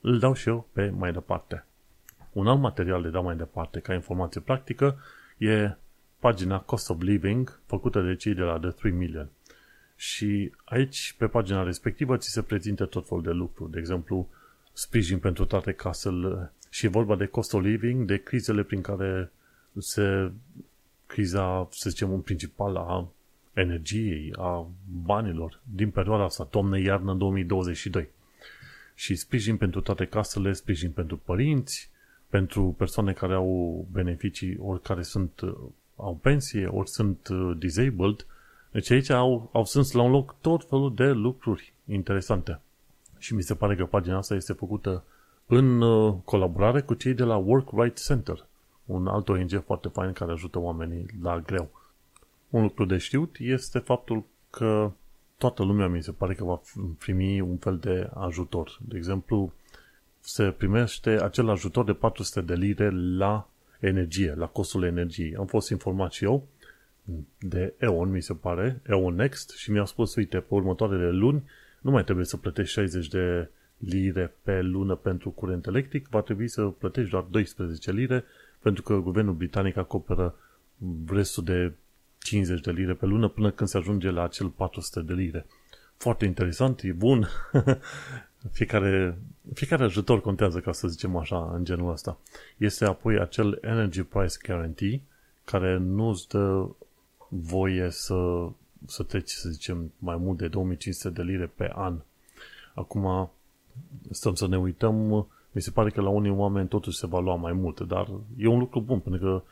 îl 0.00 0.18
dau 0.18 0.34
și 0.34 0.48
eu 0.48 0.68
pe 0.72 0.88
mai 0.88 1.12
departe. 1.12 1.66
Un 2.32 2.46
alt 2.46 2.60
material 2.60 3.02
de 3.02 3.08
dau 3.08 3.22
mai 3.22 3.36
departe 3.36 3.80
ca 3.80 3.94
informație 3.94 4.40
practică 4.40 4.98
e 5.38 5.76
pagina 6.18 6.60
Cost 6.60 6.90
of 6.90 7.00
Living 7.00 7.60
făcută 7.66 8.00
de 8.00 8.16
cei 8.16 8.34
de 8.34 8.40
la 8.40 8.58
The 8.58 8.70
3 8.70 8.92
Million. 8.92 9.28
Și 9.96 10.52
aici, 10.64 11.14
pe 11.18 11.26
pagina 11.26 11.62
respectivă, 11.62 12.16
ți 12.16 12.30
se 12.30 12.42
prezintă 12.42 12.86
tot 12.86 13.08
felul 13.08 13.22
de 13.22 13.30
lucruri. 13.30 13.70
De 13.70 13.78
exemplu, 13.78 14.28
sprijin 14.72 15.18
pentru 15.18 15.44
toate 15.44 15.72
casele 15.72 16.52
și 16.70 16.86
e 16.86 16.88
vorba 16.88 17.16
de 17.16 17.26
cost 17.26 17.54
of 17.54 17.62
living, 17.62 18.06
de 18.06 18.16
crizele 18.16 18.62
prin 18.62 18.80
care 18.80 19.32
se 19.78 20.32
criza, 21.06 21.68
să 21.70 21.90
zicem, 21.90 22.12
în 22.12 22.20
principal 22.20 22.76
a 22.76 23.12
energiei, 23.52 24.32
a 24.36 24.66
banilor 25.02 25.60
din 25.74 25.90
perioada 25.90 26.24
asta, 26.24 26.44
toamnă-iarnă 26.44 27.14
2022. 27.14 28.08
Și 28.94 29.14
sprijin 29.14 29.56
pentru 29.56 29.80
toate 29.80 30.04
casele, 30.04 30.52
sprijin 30.52 30.90
pentru 30.90 31.16
părinți, 31.16 31.90
pentru 32.28 32.74
persoane 32.78 33.12
care 33.12 33.34
au 33.34 33.86
beneficii, 33.90 34.56
ori 34.60 34.82
care 34.82 35.02
sunt 35.02 35.40
au 35.96 36.18
pensie, 36.22 36.66
ori 36.66 36.88
sunt 36.88 37.28
uh, 37.28 37.56
disabled. 37.58 38.26
Deci 38.70 38.90
aici 38.90 39.10
au, 39.10 39.50
au 39.52 39.64
sunt 39.64 39.92
la 39.92 40.02
un 40.02 40.10
loc 40.10 40.34
tot 40.40 40.68
felul 40.68 40.94
de 40.94 41.10
lucruri 41.10 41.72
interesante. 41.86 42.60
Și 43.18 43.34
mi 43.34 43.42
se 43.42 43.54
pare 43.54 43.76
că 43.76 43.84
pagina 43.84 44.16
asta 44.16 44.34
este 44.34 44.52
făcută 44.52 45.04
în 45.46 45.80
uh, 45.80 46.14
colaborare 46.24 46.80
cu 46.80 46.94
cei 46.94 47.14
de 47.14 47.22
la 47.22 47.36
Work 47.36 47.68
Right 47.72 48.04
Center, 48.04 48.46
un 48.84 49.06
alt 49.06 49.28
ONG 49.28 49.62
foarte 49.64 49.88
fain 49.88 50.12
care 50.12 50.32
ajută 50.32 50.58
oamenii 50.58 51.06
la 51.22 51.38
greu. 51.40 51.70
Un 52.52 52.62
lucru 52.62 52.84
de 52.84 52.96
știut 52.96 53.36
este 53.38 53.78
faptul 53.78 54.24
că 54.50 54.92
toată 55.36 55.62
lumea 55.62 55.88
mi 55.88 56.02
se 56.02 56.12
pare 56.12 56.34
că 56.34 56.44
va 56.44 56.60
primi 56.98 57.40
un 57.40 57.56
fel 57.56 57.78
de 57.78 58.10
ajutor. 58.14 58.78
De 58.88 58.96
exemplu, 58.96 59.52
se 60.20 60.50
primește 60.50 61.10
acel 61.10 61.48
ajutor 61.48 61.84
de 61.84 61.92
400 61.92 62.40
de 62.40 62.54
lire 62.54 62.90
la 63.16 63.48
energie, 63.80 64.34
la 64.34 64.46
costul 64.46 64.82
energiei. 64.82 65.36
Am 65.36 65.46
fost 65.46 65.70
informat 65.70 66.12
și 66.12 66.24
eu 66.24 66.46
de 67.38 67.74
EON, 67.78 68.10
mi 68.10 68.22
se 68.22 68.34
pare, 68.34 68.80
EON 68.88 69.14
Next, 69.14 69.50
și 69.50 69.70
mi-au 69.70 69.86
spus, 69.86 70.14
uite, 70.14 70.38
pe 70.38 70.54
următoarele 70.54 71.10
luni 71.10 71.42
nu 71.80 71.90
mai 71.90 72.04
trebuie 72.04 72.24
să 72.24 72.36
plătești 72.36 72.72
60 72.72 73.08
de 73.08 73.48
lire 73.76 74.34
pe 74.42 74.60
lună 74.60 74.94
pentru 74.94 75.30
curent 75.30 75.66
electric, 75.66 76.08
va 76.08 76.20
trebui 76.20 76.48
să 76.48 76.62
plătești 76.62 77.10
doar 77.10 77.22
12 77.30 77.92
lire, 77.92 78.24
pentru 78.58 78.82
că 78.82 78.96
guvernul 78.96 79.34
britanic 79.34 79.76
acoperă 79.76 80.34
restul 81.06 81.44
de 81.44 81.72
50 82.22 82.60
de 82.60 82.70
lire 82.70 82.94
pe 82.94 83.06
lună 83.06 83.28
până 83.28 83.50
când 83.50 83.68
se 83.68 83.76
ajunge 83.76 84.10
la 84.10 84.22
acel 84.22 84.48
400 84.48 85.00
de 85.00 85.12
lire. 85.12 85.46
Foarte 85.96 86.24
interesant, 86.24 86.80
e 86.82 86.92
bun. 86.92 87.28
fiecare, 88.50 89.18
fiecare 89.54 89.84
ajutor 89.84 90.20
contează, 90.20 90.60
ca 90.60 90.72
să 90.72 90.88
zicem 90.88 91.16
așa, 91.16 91.50
în 91.54 91.64
genul 91.64 91.92
ăsta. 91.92 92.18
Este 92.56 92.84
apoi 92.84 93.18
acel 93.18 93.58
Energy 93.60 94.02
Price 94.02 94.36
Guarantee, 94.46 95.02
care 95.44 95.78
nu 95.78 96.08
îți 96.08 96.28
dă 96.28 96.68
voie 97.28 97.90
să, 97.90 98.48
să 98.86 99.02
treci, 99.02 99.30
să 99.30 99.48
zicem, 99.48 99.92
mai 99.98 100.16
mult 100.16 100.38
de 100.38 100.48
2500 100.48 101.10
de 101.10 101.22
lire 101.22 101.52
pe 101.54 101.70
an. 101.74 102.00
Acum, 102.74 103.30
stăm 104.10 104.34
să 104.34 104.46
ne 104.48 104.58
uităm, 104.58 105.26
mi 105.52 105.62
se 105.62 105.70
pare 105.70 105.90
că 105.90 106.00
la 106.00 106.08
unii 106.08 106.30
oameni 106.30 106.68
totuși 106.68 106.98
se 106.98 107.06
va 107.06 107.18
lua 107.18 107.34
mai 107.34 107.52
mult, 107.52 107.80
dar 107.80 108.08
e 108.36 108.46
un 108.46 108.58
lucru 108.58 108.80
bun, 108.80 108.98
pentru 108.98 109.20
că 109.20 109.42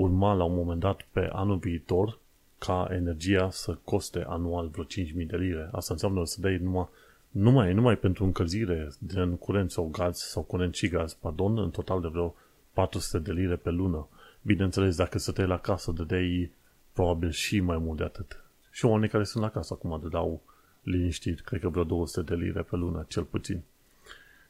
urma 0.00 0.34
la 0.34 0.44
un 0.44 0.54
moment 0.54 0.80
dat 0.80 1.06
pe 1.10 1.28
anul 1.32 1.56
viitor 1.56 2.18
ca 2.58 2.88
energia 2.90 3.50
să 3.50 3.78
coste 3.84 4.24
anual 4.28 4.68
vreo 4.68 4.84
5.000 4.84 5.26
de 5.26 5.36
lire. 5.36 5.68
Asta 5.72 5.92
înseamnă 5.92 6.24
să 6.24 6.40
dai 6.40 6.56
numai 6.56 6.88
numai, 7.30 7.72
numai 7.72 7.96
pentru 7.96 8.24
încălzire 8.24 8.88
din 8.98 9.36
curent 9.36 9.70
sau 9.70 9.88
gaz 9.88 10.16
sau 10.16 10.42
curent 10.42 10.74
și 10.74 10.88
gaz, 10.88 11.12
pardon, 11.12 11.58
în 11.58 11.70
total 11.70 12.00
de 12.00 12.08
vreo 12.08 12.34
400 12.72 13.18
de 13.18 13.32
lire 13.32 13.56
pe 13.56 13.70
lună. 13.70 14.08
Bineînțeles, 14.42 14.96
dacă 14.96 15.18
stăteai 15.18 15.46
la 15.46 15.58
casă, 15.58 15.92
dădeai 15.92 16.50
probabil 16.92 17.30
și 17.30 17.60
mai 17.60 17.78
mult 17.78 17.98
de 17.98 18.04
atât. 18.04 18.44
Și 18.70 18.84
oamenii 18.84 19.08
care 19.08 19.24
sunt 19.24 19.42
la 19.42 19.50
casă 19.50 19.72
acum 19.74 20.00
dădeau 20.02 20.42
liniștit, 20.82 21.40
cred 21.40 21.60
că 21.60 21.68
vreo 21.68 21.84
200 21.84 22.34
de 22.34 22.44
lire 22.44 22.62
pe 22.62 22.76
lună, 22.76 23.04
cel 23.08 23.22
puțin. 23.22 23.62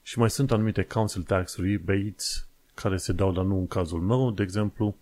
Și 0.02 0.18
mai 0.18 0.30
sunt 0.30 0.52
anumite 0.52 0.82
council 0.82 1.22
tax 1.22 1.56
rebates 1.56 2.46
care 2.74 2.96
se 2.96 3.12
dau, 3.12 3.32
dar 3.32 3.44
nu 3.44 3.58
în 3.58 3.66
cazul 3.66 4.00
meu, 4.00 4.30
de 4.30 4.42
exemplu, 4.42 4.96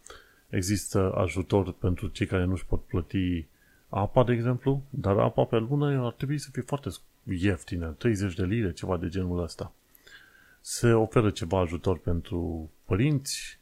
există 0.48 1.12
ajutor 1.12 1.72
pentru 1.72 2.06
cei 2.06 2.26
care 2.26 2.44
nu-și 2.44 2.66
pot 2.66 2.82
plăti 2.82 3.46
apa, 3.88 4.24
de 4.24 4.32
exemplu, 4.32 4.82
dar 4.90 5.18
apa 5.18 5.44
pe 5.44 5.56
lună 5.56 6.04
ar 6.04 6.12
trebui 6.12 6.38
să 6.38 6.48
fie 6.52 6.62
foarte 6.62 6.88
ieftină, 7.24 7.86
30 7.98 8.34
de 8.34 8.44
lire, 8.44 8.72
ceva 8.72 8.96
de 8.96 9.08
genul 9.08 9.42
ăsta. 9.42 9.72
Se 10.60 10.92
oferă 10.92 11.30
ceva 11.30 11.58
ajutor 11.58 11.98
pentru 11.98 12.70
părinți, 12.84 13.58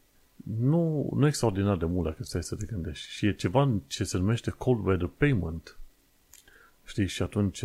nu, 0.59 1.11
nu 1.14 1.27
extraordinar 1.27 1.77
de 1.77 1.85
mult 1.85 2.07
dacă 2.07 2.23
stai 2.23 2.42
să 2.42 2.57
te 2.57 2.66
gândești. 2.66 3.11
Și 3.11 3.27
e 3.27 3.33
ceva 3.33 3.70
ce 3.87 4.05
se 4.05 4.18
numește 4.18 4.51
cold 4.51 4.87
weather 4.87 5.11
payment. 5.16 5.79
Știi, 6.85 7.07
și 7.07 7.23
atunci, 7.23 7.64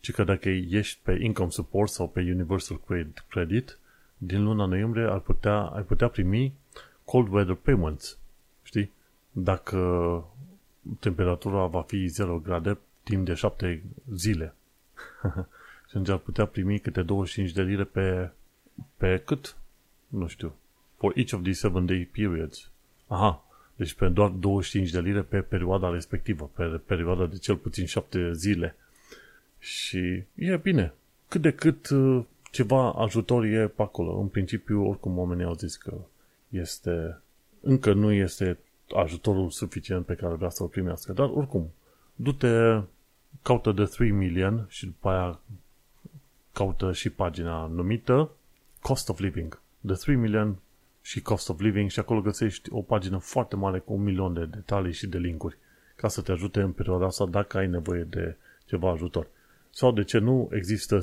ci 0.00 0.12
că 0.12 0.24
dacă 0.24 0.48
ești 0.48 1.00
pe 1.02 1.18
income 1.20 1.50
support 1.50 1.90
sau 1.90 2.08
pe 2.08 2.20
universal 2.20 2.80
credit, 3.28 3.78
din 4.18 4.42
luna 4.42 4.64
noiembrie 4.64 5.04
ar 5.04 5.18
putea, 5.18 5.60
ai 5.60 5.82
putea 5.82 6.08
primi 6.08 6.54
cold 7.04 7.32
weather 7.32 7.54
payments. 7.54 8.18
Știi? 9.34 9.42
Dacă 9.42 10.24
temperatura 11.00 11.66
va 11.66 11.82
fi 11.82 12.06
0 12.06 12.38
grade 12.38 12.78
timp 13.02 13.24
de 13.26 13.34
7 13.34 13.82
zile. 14.14 14.54
și 15.88 15.90
atunci 15.90 16.08
ar 16.08 16.18
putea 16.18 16.46
primi 16.46 16.78
câte 16.78 17.02
25 17.02 17.52
de 17.52 17.62
lire 17.62 17.84
pe, 17.84 18.30
pe 18.96 19.22
cât? 19.24 19.56
Nu 20.08 20.26
știu. 20.26 20.54
For 20.96 21.12
each 21.16 21.32
of 21.32 21.42
these 21.42 21.68
7 21.68 21.80
day 21.80 22.08
periods. 22.12 22.70
Aha, 23.06 23.44
deci 23.76 23.94
pe 23.94 24.08
doar 24.08 24.28
25 24.28 24.90
de 24.90 25.00
lire 25.00 25.20
pe 25.20 25.40
perioada 25.40 25.90
respectivă, 25.90 26.50
pe 26.54 26.80
perioada 26.86 27.26
de 27.26 27.36
cel 27.36 27.56
puțin 27.56 27.86
7 27.86 28.32
zile. 28.32 28.76
Și 29.58 30.22
e 30.34 30.56
bine. 30.56 30.92
Cât 31.28 31.40
de 31.40 31.50
cât 31.50 31.88
uh, 31.88 32.24
ceva 32.50 32.92
ajutor 32.92 33.44
e 33.44 33.66
pe 33.66 33.82
acolo. 33.82 34.18
În 34.18 34.26
principiu, 34.26 34.88
oricum 34.88 35.18
oamenii 35.18 35.44
au 35.44 35.54
zis 35.54 35.76
că 35.76 35.94
este, 36.48 37.20
încă 37.60 37.92
nu 37.92 38.12
este 38.12 38.58
ajutorul 38.94 39.50
suficient 39.50 40.06
pe 40.06 40.14
care 40.14 40.34
vrea 40.34 40.48
să-l 40.48 40.66
primească. 40.66 41.12
Dar 41.12 41.30
oricum, 41.34 41.72
du-te, 42.14 42.80
caută 43.42 43.72
de 43.72 43.84
3 43.84 44.10
million 44.10 44.66
și 44.68 44.84
după 44.86 45.08
aia 45.08 45.40
caută 46.52 46.92
și 46.92 47.10
pagina 47.10 47.66
numită 47.66 48.30
Cost 48.80 49.08
of 49.08 49.18
Living. 49.18 49.60
The 49.86 49.94
3 49.94 50.16
million 50.16 50.56
și 51.00 51.22
Cost 51.22 51.48
of 51.48 51.60
Living 51.60 51.90
și 51.90 51.98
acolo 51.98 52.20
găsești 52.20 52.72
o 52.72 52.82
pagină 52.82 53.18
foarte 53.18 53.56
mare 53.56 53.78
cu 53.78 53.92
un 53.92 54.02
milion 54.02 54.32
de 54.32 54.44
detalii 54.44 54.92
și 54.92 55.06
de 55.06 55.18
linkuri 55.18 55.56
ca 55.96 56.08
să 56.08 56.20
te 56.20 56.32
ajute 56.32 56.60
în 56.60 56.72
perioada 56.72 57.04
asta 57.04 57.26
dacă 57.26 57.58
ai 57.58 57.66
nevoie 57.66 58.02
de 58.02 58.36
ceva 58.66 58.90
ajutor. 58.90 59.26
Sau 59.70 59.92
de 59.92 60.04
ce 60.04 60.18
nu 60.18 60.50
există 60.52 60.98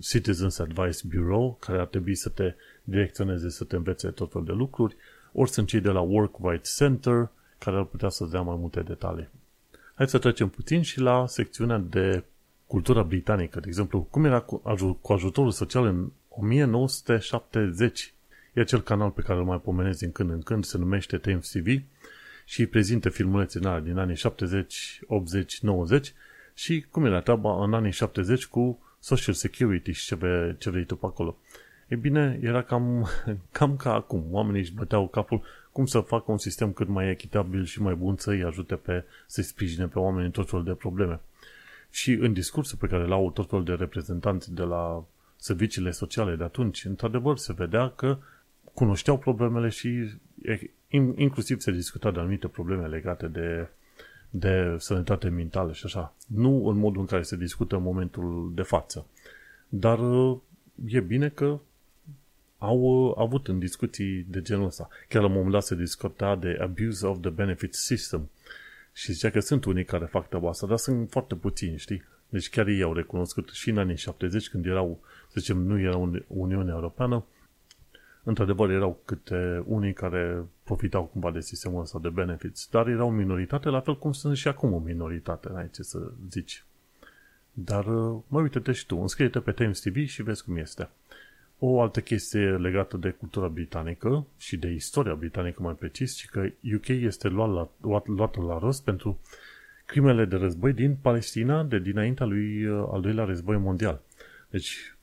Citizens 0.00 0.58
Advice 0.58 1.06
Bureau 1.06 1.56
care 1.60 1.78
ar 1.78 1.86
trebui 1.86 2.14
să 2.14 2.28
te 2.28 2.54
direcționeze, 2.84 3.48
să 3.48 3.64
te 3.64 3.76
învețe 3.76 4.08
tot 4.08 4.32
fel 4.32 4.44
de 4.44 4.52
lucruri, 4.52 4.96
ori 5.40 5.50
sunt 5.50 5.68
cei 5.68 5.80
de 5.80 5.88
la 5.88 6.00
Work 6.00 6.34
Right 6.42 6.74
Center 6.76 7.28
care 7.58 7.76
ar 7.76 7.84
putea 7.84 8.08
să 8.08 8.24
dea 8.24 8.40
mai 8.40 8.56
multe 8.58 8.80
detalii. 8.80 9.28
Hai 9.94 10.08
să 10.08 10.18
trecem 10.18 10.48
puțin 10.48 10.82
și 10.82 11.00
la 11.00 11.26
secțiunea 11.26 11.78
de 11.78 12.24
cultura 12.66 13.02
britanică. 13.02 13.60
De 13.60 13.66
exemplu, 13.68 14.00
cum 14.10 14.24
era 14.24 14.40
cu, 14.40 14.62
cu 15.00 15.12
ajutorul 15.12 15.50
social 15.50 15.84
în 15.84 16.10
1970. 16.28 18.14
E 18.52 18.60
acel 18.60 18.82
canal 18.82 19.10
pe 19.10 19.22
care 19.22 19.38
îl 19.38 19.44
mai 19.44 19.60
pomenesc 19.60 19.98
din 19.98 20.12
când 20.12 20.30
în 20.30 20.42
când, 20.42 20.64
se 20.64 20.78
numește 20.78 21.18
Times 21.18 21.50
TV 21.50 21.82
și 22.44 22.66
prezintă 22.66 23.08
filmulețe 23.08 23.58
în 23.62 23.82
din 23.82 23.98
anii 23.98 24.16
70, 24.16 25.00
80, 25.06 25.60
90 25.60 26.12
și 26.54 26.86
cum 26.90 27.04
era 27.04 27.20
treaba 27.20 27.64
în 27.64 27.74
anii 27.74 27.92
70 27.92 28.46
cu 28.46 28.78
Social 28.98 29.34
Security 29.34 29.92
și 29.92 30.06
ce, 30.06 30.14
vrei, 30.14 30.56
ce 30.58 30.70
vrei 30.70 30.84
tu 30.84 30.96
pe 30.96 31.06
acolo. 31.06 31.36
E 31.88 31.96
bine, 31.96 32.38
era 32.42 32.62
cam, 32.62 33.08
cam 33.58 33.76
ca 33.76 33.94
acum. 33.94 34.24
Oamenii 34.30 34.60
își 34.60 34.74
băteau 34.74 35.08
capul 35.08 35.42
cum 35.72 35.86
să 35.86 36.00
facă 36.00 36.30
un 36.30 36.38
sistem 36.38 36.72
cât 36.72 36.88
mai 36.88 37.10
echitabil 37.10 37.64
și 37.64 37.82
mai 37.82 37.94
bun 37.94 38.16
să-i 38.16 38.42
ajute 38.42 38.74
pe, 38.74 39.04
să-i 39.26 39.44
sprijine 39.44 39.86
pe 39.86 39.98
oameni 39.98 40.24
în 40.24 40.30
tot 40.30 40.48
felul 40.48 40.64
de 40.64 40.72
probleme. 40.72 41.20
Și 41.90 42.12
în 42.12 42.32
discursul 42.32 42.78
pe 42.78 42.86
care 42.86 43.06
l-au 43.06 43.30
tot 43.30 43.48
felul 43.48 43.64
de 43.64 43.72
reprezentanți 43.72 44.54
de 44.54 44.62
la 44.62 45.04
serviciile 45.36 45.90
sociale 45.90 46.36
de 46.36 46.44
atunci, 46.44 46.84
într-adevăr 46.84 47.36
se 47.36 47.52
vedea 47.52 47.88
că 47.88 48.18
cunoșteau 48.74 49.18
problemele 49.18 49.68
și 49.68 50.12
inclusiv 51.16 51.60
se 51.60 51.72
discuta 51.72 52.10
de 52.10 52.18
anumite 52.18 52.48
probleme 52.48 52.86
legate 52.86 53.26
de, 53.26 53.68
de 54.30 54.76
sănătate 54.78 55.28
mentală 55.28 55.72
și 55.72 55.82
așa. 55.84 56.14
Nu 56.26 56.66
în 56.66 56.76
modul 56.76 57.00
în 57.00 57.06
care 57.06 57.22
se 57.22 57.36
discută 57.36 57.76
în 57.76 57.82
momentul 57.82 58.52
de 58.54 58.62
față. 58.62 59.06
Dar 59.68 59.98
e 60.86 61.00
bine 61.00 61.28
că 61.28 61.58
au 62.58 62.78
uh, 62.78 63.14
avut 63.16 63.48
în 63.48 63.58
discuții 63.58 64.26
de 64.28 64.42
genul 64.42 64.66
ăsta. 64.66 64.88
Chiar 65.08 65.22
la 65.22 65.28
un 65.28 65.34
moment 65.34 65.52
dat 65.52 65.62
se 65.62 65.74
discuta 65.74 66.36
de 66.36 66.58
abuse 66.60 67.06
of 67.06 67.20
the 67.20 67.30
benefit 67.30 67.74
system. 67.74 68.30
Și 68.92 69.12
zicea 69.12 69.30
că 69.30 69.40
sunt 69.40 69.64
unii 69.64 69.84
care 69.84 70.04
fac 70.04 70.28
treaba 70.28 70.48
asta, 70.48 70.66
dar 70.66 70.76
sunt 70.76 71.10
foarte 71.10 71.34
puțini, 71.34 71.78
știi? 71.78 72.02
Deci 72.28 72.50
chiar 72.50 72.66
ei 72.66 72.82
au 72.82 72.92
recunoscut 72.92 73.48
și 73.48 73.70
în 73.70 73.78
anii 73.78 73.96
70, 73.96 74.48
când 74.48 74.66
erau, 74.66 75.00
să 75.28 75.40
zicem, 75.40 75.56
nu 75.56 75.80
era 75.80 76.10
Uniunea 76.26 76.74
Europeană, 76.74 77.24
într-adevăr 78.22 78.70
erau 78.70 79.00
câte 79.04 79.62
unii 79.66 79.92
care 79.92 80.44
profitau 80.64 81.04
cumva 81.04 81.30
de 81.30 81.40
sistemul 81.40 81.80
ăsta 81.80 81.98
de 82.02 82.08
benefits, 82.08 82.68
dar 82.70 82.88
erau 82.88 83.10
minoritate, 83.10 83.68
la 83.68 83.80
fel 83.80 83.98
cum 83.98 84.12
sunt 84.12 84.36
și 84.36 84.48
acum 84.48 84.72
o 84.72 84.78
minoritate, 84.78 85.48
n-ai 85.52 85.70
ce 85.70 85.82
să 85.82 86.10
zici. 86.30 86.64
Dar 87.52 87.86
uh, 87.86 88.18
mă 88.26 88.40
uite-te 88.40 88.72
și 88.72 88.86
tu, 88.86 88.96
înscrie-te 88.96 89.40
pe 89.40 89.52
Times 89.52 89.80
TV 89.80 90.06
și 90.06 90.22
vezi 90.22 90.44
cum 90.44 90.56
este. 90.56 90.88
O 91.58 91.80
altă 91.80 92.00
chestie 92.00 92.56
legată 92.56 92.96
de 92.96 93.10
cultura 93.10 93.48
britanică 93.48 94.26
și 94.36 94.56
de 94.56 94.70
istoria 94.70 95.14
britanică 95.14 95.62
mai 95.62 95.74
precis, 95.74 96.16
și 96.16 96.28
că 96.28 96.48
UK 96.74 96.88
este 96.88 97.28
luat 97.28 97.52
la, 97.52 97.68
luat, 97.80 98.06
luat 98.06 98.36
la 98.36 98.58
rost 98.58 98.84
pentru 98.84 99.20
crimele 99.86 100.24
de 100.24 100.36
război 100.36 100.72
din 100.72 100.96
Palestina 101.00 101.62
de 101.62 101.78
dinaintea 101.78 102.26
lui 102.26 102.64
uh, 102.64 102.88
al 102.90 103.00
doilea 103.00 103.24
război 103.24 103.56
mondial. 103.56 104.00
Deci 104.50 104.96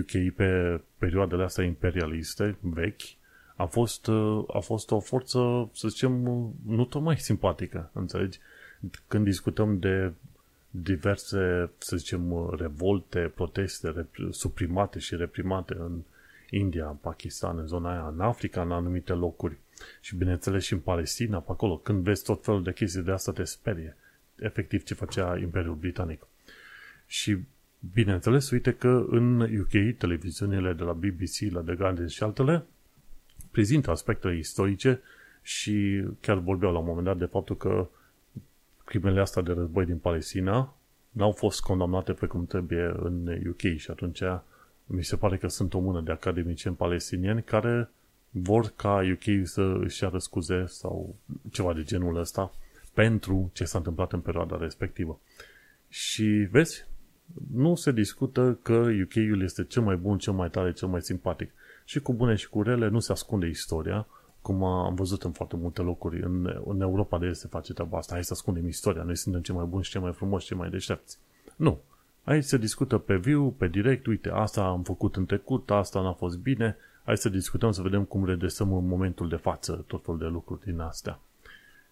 UK 0.00 0.34
pe 0.34 0.80
perioadele 0.98 1.42
astea 1.42 1.64
imperialiste 1.64 2.56
vechi 2.60 3.02
a 3.56 3.64
fost, 3.64 4.06
uh, 4.06 4.44
a 4.54 4.58
fost 4.58 4.90
o 4.90 5.00
forță, 5.00 5.70
să 5.72 5.88
zicem, 5.88 6.12
nu 6.66 6.84
tocmai 6.84 7.16
simpatică, 7.18 7.90
înțelegi? 7.92 8.38
Când 9.08 9.24
discutăm 9.24 9.78
de 9.78 10.12
diverse, 10.82 11.70
să 11.78 11.96
zicem, 11.96 12.54
revolte, 12.58 13.32
proteste 13.34 14.06
suprimate 14.30 14.98
și 14.98 15.16
reprimate 15.16 15.74
în 15.74 16.00
India, 16.50 16.88
în 16.88 16.94
Pakistan, 16.94 17.58
în 17.58 17.66
zona 17.66 17.90
aia, 17.90 18.12
în 18.14 18.20
Africa, 18.20 18.62
în 18.62 18.72
anumite 18.72 19.12
locuri 19.12 19.56
și 20.00 20.16
bineînțeles 20.16 20.64
și 20.64 20.72
în 20.72 20.78
Palestina, 20.78 21.38
pe 21.38 21.50
acolo. 21.50 21.76
Când 21.76 22.02
vezi 22.02 22.24
tot 22.24 22.44
felul 22.44 22.62
de 22.62 22.72
chestii 22.72 23.02
de 23.02 23.10
asta, 23.10 23.32
te 23.32 23.44
sperie 23.44 23.96
efectiv 24.38 24.82
ce 24.82 24.94
facea 24.94 25.38
Imperiul 25.38 25.74
Britanic. 25.74 26.26
Și 27.06 27.38
bineînțeles, 27.92 28.50
uite 28.50 28.72
că 28.72 29.06
în 29.08 29.40
UK, 29.40 29.96
televiziunile 29.98 30.72
de 30.72 30.82
la 30.82 30.92
BBC, 30.92 31.52
la 31.52 31.60
The 31.60 31.74
Guardian 31.74 32.06
și 32.08 32.22
altele, 32.22 32.64
prezintă 33.50 33.90
aspecte 33.90 34.28
istorice 34.28 35.00
și 35.42 36.04
chiar 36.20 36.38
vorbeau 36.38 36.72
la 36.72 36.78
un 36.78 36.84
moment 36.84 37.04
dat 37.04 37.16
de 37.16 37.24
faptul 37.24 37.56
că 37.56 37.88
crimele 38.86 39.20
astea 39.20 39.42
de 39.42 39.52
război 39.52 39.84
din 39.84 39.98
Palestina 39.98 40.74
n-au 41.10 41.32
fost 41.32 41.60
condamnate 41.60 42.12
pe 42.12 42.26
cum 42.26 42.46
trebuie 42.46 42.94
în 42.98 43.40
UK 43.48 43.76
și 43.76 43.90
atunci 43.90 44.22
mi 44.86 45.04
se 45.04 45.16
pare 45.16 45.36
că 45.36 45.48
sunt 45.48 45.74
o 45.74 45.78
mână 45.78 46.00
de 46.00 46.12
academicieni 46.12 46.76
palestinieni 46.76 47.42
care 47.42 47.90
vor 48.30 48.72
ca 48.76 49.00
UK 49.12 49.46
să 49.46 49.76
își 49.80 50.02
ia 50.02 50.12
scuze 50.16 50.64
sau 50.66 51.16
ceva 51.50 51.72
de 51.72 51.82
genul 51.82 52.16
ăsta 52.16 52.52
pentru 52.94 53.50
ce 53.52 53.64
s-a 53.64 53.78
întâmplat 53.78 54.12
în 54.12 54.20
perioada 54.20 54.56
respectivă. 54.56 55.20
Și 55.88 56.24
vezi, 56.50 56.86
nu 57.52 57.74
se 57.74 57.92
discută 57.92 58.58
că 58.62 58.72
UK-ul 58.72 59.42
este 59.42 59.64
cel 59.64 59.82
mai 59.82 59.96
bun, 59.96 60.18
cel 60.18 60.32
mai 60.32 60.50
tare, 60.50 60.72
cel 60.72 60.88
mai 60.88 61.02
simpatic. 61.02 61.52
Și 61.84 62.00
cu 62.00 62.14
bune 62.14 62.34
și 62.34 62.48
cu 62.48 62.62
rele 62.62 62.88
nu 62.88 62.98
se 62.98 63.12
ascunde 63.12 63.46
istoria, 63.46 64.06
cum 64.46 64.64
am 64.64 64.94
văzut 64.94 65.22
în 65.22 65.32
foarte 65.32 65.56
multe 65.56 65.82
locuri. 65.82 66.22
În, 66.22 66.60
în 66.64 66.80
Europa 66.80 67.18
de 67.18 67.26
Est 67.26 67.40
se 67.40 67.46
face 67.46 67.72
treaba 67.72 67.98
asta. 67.98 68.14
Hai 68.14 68.24
să 68.24 68.32
ascundem 68.32 68.66
istoria. 68.66 69.02
Noi 69.02 69.16
suntem 69.16 69.42
cei 69.42 69.54
mai 69.54 69.64
buni 69.64 69.84
și 69.84 69.90
cei 69.90 70.00
mai 70.00 70.12
frumoși, 70.12 70.46
cei 70.46 70.56
mai 70.56 70.70
deștepți. 70.70 71.18
Nu. 71.56 71.80
Aici 72.24 72.44
se 72.44 72.56
discută 72.56 72.98
pe 72.98 73.16
viu, 73.16 73.50
pe 73.50 73.68
direct. 73.68 74.06
Uite, 74.06 74.30
asta 74.30 74.64
am 74.64 74.82
făcut 74.82 75.16
în 75.16 75.26
trecut, 75.26 75.70
asta 75.70 76.00
n-a 76.00 76.12
fost 76.12 76.38
bine. 76.38 76.76
Hai 77.04 77.16
să 77.16 77.28
discutăm, 77.28 77.72
să 77.72 77.82
vedem 77.82 78.04
cum 78.04 78.24
redresăm 78.24 78.72
în 78.72 78.86
momentul 78.86 79.28
de 79.28 79.36
față 79.36 79.84
tot 79.86 80.04
felul 80.04 80.20
de 80.20 80.26
lucruri 80.26 80.64
din 80.64 80.80
astea. 80.80 81.20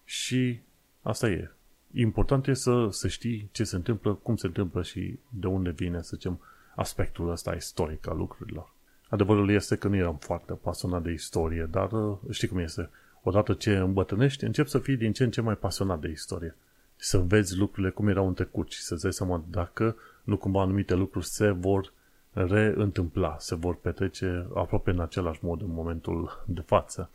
Și 0.03 0.59
asta 1.01 1.29
e. 1.29 1.51
Important 1.93 2.47
e 2.47 2.53
să, 2.53 2.87
să 2.89 3.07
știi 3.07 3.49
ce 3.51 3.63
se 3.63 3.75
întâmplă, 3.75 4.13
cum 4.13 4.35
se 4.35 4.47
întâmplă 4.47 4.83
și 4.83 5.19
de 5.29 5.47
unde 5.47 5.69
vine, 5.69 6.01
să 6.01 6.11
zicem, 6.15 6.39
aspectul 6.75 7.29
ăsta 7.29 7.53
istoric 7.53 8.07
al 8.07 8.17
lucrurilor. 8.17 8.73
Adevărul 9.15 9.49
este 9.49 9.75
că 9.75 9.87
nu 9.87 9.95
eram 9.95 10.15
foarte 10.15 10.53
pasionat 10.53 11.03
de 11.03 11.11
istorie, 11.11 11.67
dar 11.71 11.91
uh, 11.91 12.17
știi 12.29 12.47
cum 12.47 12.57
este. 12.57 12.89
Odată 13.23 13.53
ce 13.53 13.75
îmbătrânești, 13.75 14.43
încep 14.43 14.67
să 14.67 14.79
fii 14.79 14.97
din 14.97 15.13
ce 15.13 15.23
în 15.23 15.31
ce 15.31 15.41
mai 15.41 15.55
pasionat 15.55 15.99
de 15.99 16.09
istorie. 16.09 16.55
Să 16.95 17.17
vezi 17.17 17.57
lucrurile 17.57 17.91
cum 17.91 18.07
erau 18.07 18.27
în 18.27 18.33
trecut 18.33 18.71
și 18.71 18.81
să-ți 18.81 19.01
dai 19.01 19.13
seama 19.13 19.43
dacă 19.49 19.95
nu 20.23 20.37
cumva 20.37 20.61
anumite 20.61 20.95
lucruri 20.95 21.25
se 21.25 21.49
vor 21.49 21.93
reîntâmpla, 22.31 23.35
se 23.39 23.55
vor 23.55 23.75
petrece 23.75 24.47
aproape 24.53 24.91
în 24.91 24.99
același 24.99 25.39
mod 25.41 25.61
în 25.61 25.73
momentul 25.73 26.43
de 26.47 26.61
față. 26.61 27.09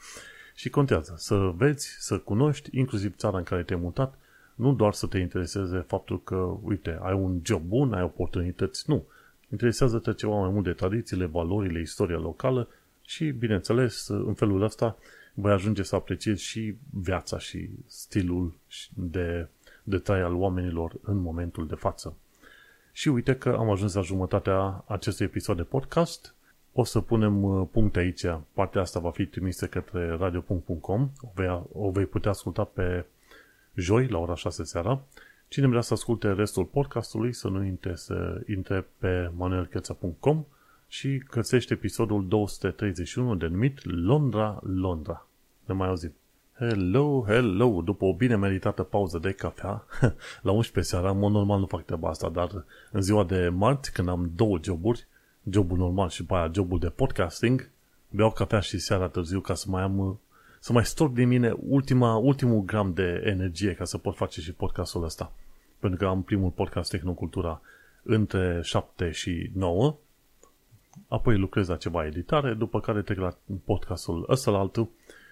Și 0.55 0.71
contează 0.71 1.15
să 1.17 1.53
vezi, 1.57 1.97
să 1.99 2.19
cunoști, 2.19 2.79
inclusiv 2.79 3.17
țara 3.17 3.39
în 3.39 3.45
care 3.45 3.63
te-ai 3.63 3.81
mutat, 3.81 4.15
nu 4.55 4.73
doar 4.73 4.93
să 4.93 5.07
te 5.07 5.19
intereseze 5.19 5.79
faptul 5.79 6.23
că, 6.23 6.57
uite, 6.63 6.99
ai 7.03 7.15
un 7.15 7.41
job 7.43 7.63
bun, 7.63 7.93
ai 7.93 8.03
oportunități, 8.03 8.85
nu. 8.91 9.05
Interesează-te 9.51 10.15
ceva 10.15 10.35
mai 10.35 10.51
mult 10.51 10.65
de 10.65 10.73
tradițiile, 10.73 11.25
valorile, 11.25 11.81
istoria 11.81 12.19
locală 12.19 12.69
și, 13.03 13.31
bineînțeles, 13.31 14.09
în 14.09 14.35
felul 14.35 14.63
ăsta 14.63 14.97
vei 15.35 15.53
ajunge 15.53 15.83
să 15.83 15.95
apreciezi 15.95 16.43
și 16.43 16.77
viața 16.91 17.39
și 17.39 17.71
stilul 17.87 18.55
de, 18.95 19.49
de 19.83 19.99
trai 19.99 20.21
al 20.21 20.35
oamenilor 20.35 20.93
în 21.03 21.17
momentul 21.17 21.67
de 21.67 21.75
față. 21.75 22.17
Și 22.93 23.09
uite 23.09 23.37
că 23.37 23.57
am 23.59 23.71
ajuns 23.71 23.95
la 23.95 24.01
jumătatea 24.01 24.85
acestui 24.87 25.27
episod 25.27 25.57
de 25.57 25.63
podcast. 25.63 26.35
O 26.73 26.85
să 26.85 27.01
punem 27.01 27.43
uh, 27.43 27.69
punct 27.71 27.97
aici. 27.97 28.25
Partea 28.53 28.81
asta 28.81 28.99
va 28.99 29.11
fi 29.11 29.27
trimisă 29.27 29.67
către 29.67 30.17
radio.com. 30.19 31.11
O 31.21 31.29
vei, 31.35 31.63
o 31.73 31.91
vei 31.91 32.07
putea 32.07 32.31
asculta 32.31 32.65
pe 32.65 33.05
joi 33.75 34.07
la 34.07 34.19
ora 34.19 34.35
6 34.35 34.65
seara. 34.65 35.03
Cine 35.51 35.67
vrea 35.67 35.81
să 35.81 35.93
asculte 35.93 36.33
restul 36.33 36.65
podcastului 36.65 37.33
să 37.33 37.49
nu 37.49 37.65
intre, 37.65 37.95
să 37.95 38.41
intre 38.49 38.87
pe 38.99 39.31
manuelcheța.com 39.37 40.45
și 40.89 41.23
găsește 41.31 41.73
episodul 41.73 42.29
231 42.29 43.35
denumit 43.35 43.85
Londra, 43.85 44.61
Londra. 44.63 45.27
Ne 45.65 45.75
mai 45.75 45.89
auzim. 45.89 46.13
Hello, 46.53 47.25
hello! 47.27 47.83
După 47.85 48.05
o 48.05 48.15
bine 48.15 48.37
meritată 48.37 48.83
pauză 48.83 49.19
de 49.19 49.33
cafea, 49.33 49.85
la 50.43 50.53
11 50.53 50.93
seara, 50.93 51.13
mod 51.13 51.33
normal 51.33 51.59
nu 51.59 51.67
fac 51.67 51.85
treaba 51.85 52.09
asta, 52.09 52.29
dar 52.29 52.65
în 52.91 53.03
ziua 53.03 53.25
de 53.25 53.49
marți, 53.49 53.93
când 53.93 54.09
am 54.09 54.31
două 54.35 54.59
joburi, 54.63 55.07
jobul 55.51 55.79
normal 55.79 56.09
și 56.09 56.25
pe 56.25 56.35
aia 56.35 56.51
jobul 56.55 56.79
de 56.79 56.89
podcasting, 56.89 57.71
beau 58.11 58.31
cafea 58.31 58.61
și 58.61 58.79
seara 58.79 59.09
târziu 59.09 59.41
ca 59.41 59.55
să 59.55 59.67
mai 59.69 59.83
am 59.83 60.21
să 60.61 60.73
mai 60.73 60.85
storc 60.85 61.13
din 61.13 61.29
mine 61.29 61.55
ultima, 61.69 62.17
ultimul 62.17 62.61
gram 62.61 62.93
de 62.93 63.23
energie 63.25 63.75
ca 63.75 63.85
să 63.85 63.99
pot 63.99 64.17
face 64.17 64.41
și 64.41 64.53
podcastul 64.53 65.05
ăsta. 65.05 65.33
Pentru 65.81 65.99
că 65.99 66.07
am 66.07 66.23
primul 66.23 66.51
podcast 66.51 66.91
Tehnocultura 66.91 67.61
între 68.03 68.61
7 68.63 69.11
și 69.11 69.51
9, 69.55 69.97
apoi 71.09 71.37
lucrez 71.39 71.69
la 71.69 71.77
ceva 71.77 72.07
editare, 72.07 72.55
după 72.55 72.81
care 72.81 73.03
trec 73.03 73.19
la 73.19 73.37
podcastul 73.65 74.27
ăsta 74.29 74.51
la 74.51 74.59
altul 74.59 74.89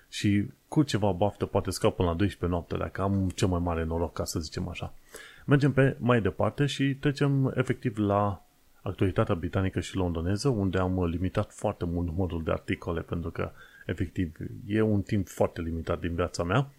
și 0.09 0.47
cu 0.69 0.83
ceva 0.83 1.13
baftă 1.13 1.47
poate 1.47 1.71
scap 1.71 1.97
până 1.97 2.09
la 2.09 2.15
12 2.15 2.59
noapte, 2.59 2.77
dacă 2.77 3.03
am 3.03 3.31
cel 3.35 3.49
mai 3.49 3.61
mare 3.61 3.85
noroc, 3.85 4.13
ca 4.13 4.25
să 4.25 4.41
zicem 4.41 4.69
așa. 4.69 4.95
Mergem 5.47 5.73
pe 5.73 5.97
mai 5.99 6.21
departe 6.21 6.67
și 6.67 6.95
trecem 6.95 7.53
efectiv 7.55 7.97
la 7.97 8.43
actualitatea 8.83 9.35
britanică 9.35 9.81
și 9.81 9.97
londoneză, 9.97 10.49
unde 10.49 10.79
am 10.79 11.05
limitat 11.05 11.53
foarte 11.53 11.85
mult 11.85 12.07
numărul 12.07 12.43
de 12.43 12.51
articole, 12.51 13.01
pentru 13.01 13.31
că 13.31 13.51
efectiv 13.87 14.37
e 14.67 14.81
un 14.81 15.03
timp 15.03 15.29
foarte 15.29 15.61
limitat 15.61 16.01
din 16.01 16.15
viața 16.15 16.43
mea. 16.43 16.71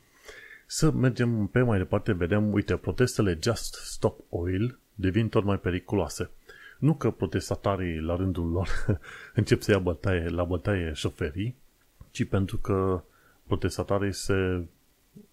Să 0.71 0.91
mergem 0.91 1.47
pe 1.47 1.61
mai 1.61 1.77
departe, 1.77 2.13
vedem, 2.13 2.53
uite, 2.53 2.75
protestele 2.75 3.37
Just 3.41 3.73
Stop 3.73 4.19
Oil 4.29 4.79
devin 4.95 5.29
tot 5.29 5.43
mai 5.43 5.59
periculoase. 5.59 6.29
Nu 6.79 6.93
că 6.93 7.11
protestatarii 7.11 7.99
la 7.99 8.15
rândul 8.15 8.49
lor 8.49 8.69
încep 9.35 9.61
să 9.61 9.71
ia 9.71 9.79
bătaie, 9.79 10.27
la 10.27 10.43
bătaie 10.43 10.91
șoferii, 10.93 11.55
ci 12.11 12.23
pentru 12.23 12.57
că 12.57 13.03
protestatarii 13.47 14.13
se 14.13 14.63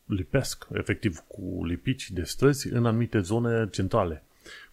lipesc 0.05 0.67
efectiv 0.73 1.19
cu 1.19 1.65
lipici 1.65 2.11
de 2.11 2.23
străzi 2.23 2.73
în 2.73 2.87
anumite 2.87 3.21
zone 3.21 3.69
centrale. 3.71 4.25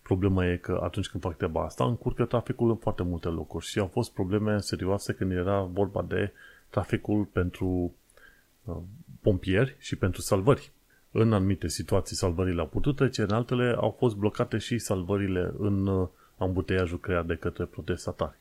Problema 0.02 0.46
e 0.46 0.58
că 0.58 0.80
atunci 0.84 1.10
când 1.10 1.24
fac 1.24 1.38
treaba 1.38 1.64
asta, 1.64 1.84
încurcă 1.84 2.26
traficul 2.26 2.70
în 2.70 2.76
foarte 2.76 3.04
multe 3.04 3.28
locuri 3.28 3.66
și 3.66 3.80
au 3.80 3.88
fost 3.88 4.12
probleme 4.12 4.60
serioase 4.60 5.14
când 5.14 5.32
era 5.32 5.62
vorba 5.62 6.02
de 6.02 6.32
traficul 6.70 7.24
pentru 7.24 7.96
uh, 8.64 8.78
pompieri 9.24 9.76
și 9.80 9.96
pentru 9.96 10.22
salvări. 10.22 10.72
În 11.12 11.34
anumite 11.34 11.68
situații 11.68 12.16
salvările 12.16 12.62
au 12.62 12.68
putut 12.68 12.96
trece, 12.96 13.22
în 13.22 13.32
altele 13.32 13.76
au 13.78 13.96
fost 13.98 14.16
blocate 14.16 14.58
și 14.58 14.78
salvările 14.78 15.54
în 15.58 15.88
uh, 15.88 16.08
ambuteiajul 16.38 17.00
creat 17.00 17.26
de 17.26 17.36
către 17.36 17.66
protestatari. 17.66 18.38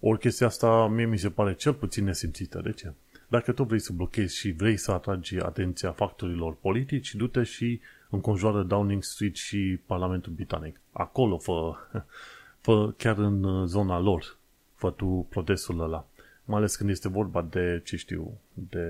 Ori 0.00 0.18
chestia 0.18 0.46
asta 0.46 0.86
mie 0.86 1.06
mi 1.06 1.18
se 1.18 1.30
pare 1.30 1.54
cel 1.54 1.74
puțin 1.74 2.04
nesimțită. 2.04 2.60
De 2.64 2.72
ce? 2.72 2.92
Dacă 3.28 3.52
tu 3.52 3.62
vrei 3.62 3.78
să 3.78 3.92
blochezi 3.92 4.36
și 4.36 4.50
vrei 4.52 4.76
să 4.76 4.92
atragi 4.92 5.38
atenția 5.38 5.92
factorilor 5.92 6.56
politici, 6.60 7.14
du-te 7.14 7.42
și 7.42 7.80
înconjoară 8.10 8.62
Downing 8.62 9.02
Street 9.02 9.34
și 9.34 9.78
Parlamentul 9.86 10.32
Britanic. 10.32 10.80
Acolo 10.92 11.38
fă, 11.38 11.74
fă 12.64 12.92
chiar 12.96 13.18
în 13.18 13.66
zona 13.66 13.98
lor, 13.98 14.36
fă 14.74 14.90
tu 14.90 15.26
protestul 15.28 15.80
ăla. 15.80 16.06
Mai 16.44 16.58
ales 16.58 16.76
când 16.76 16.90
este 16.90 17.08
vorba 17.08 17.42
de, 17.50 17.82
ce 17.84 17.96
știu, 17.96 18.40
de 18.52 18.86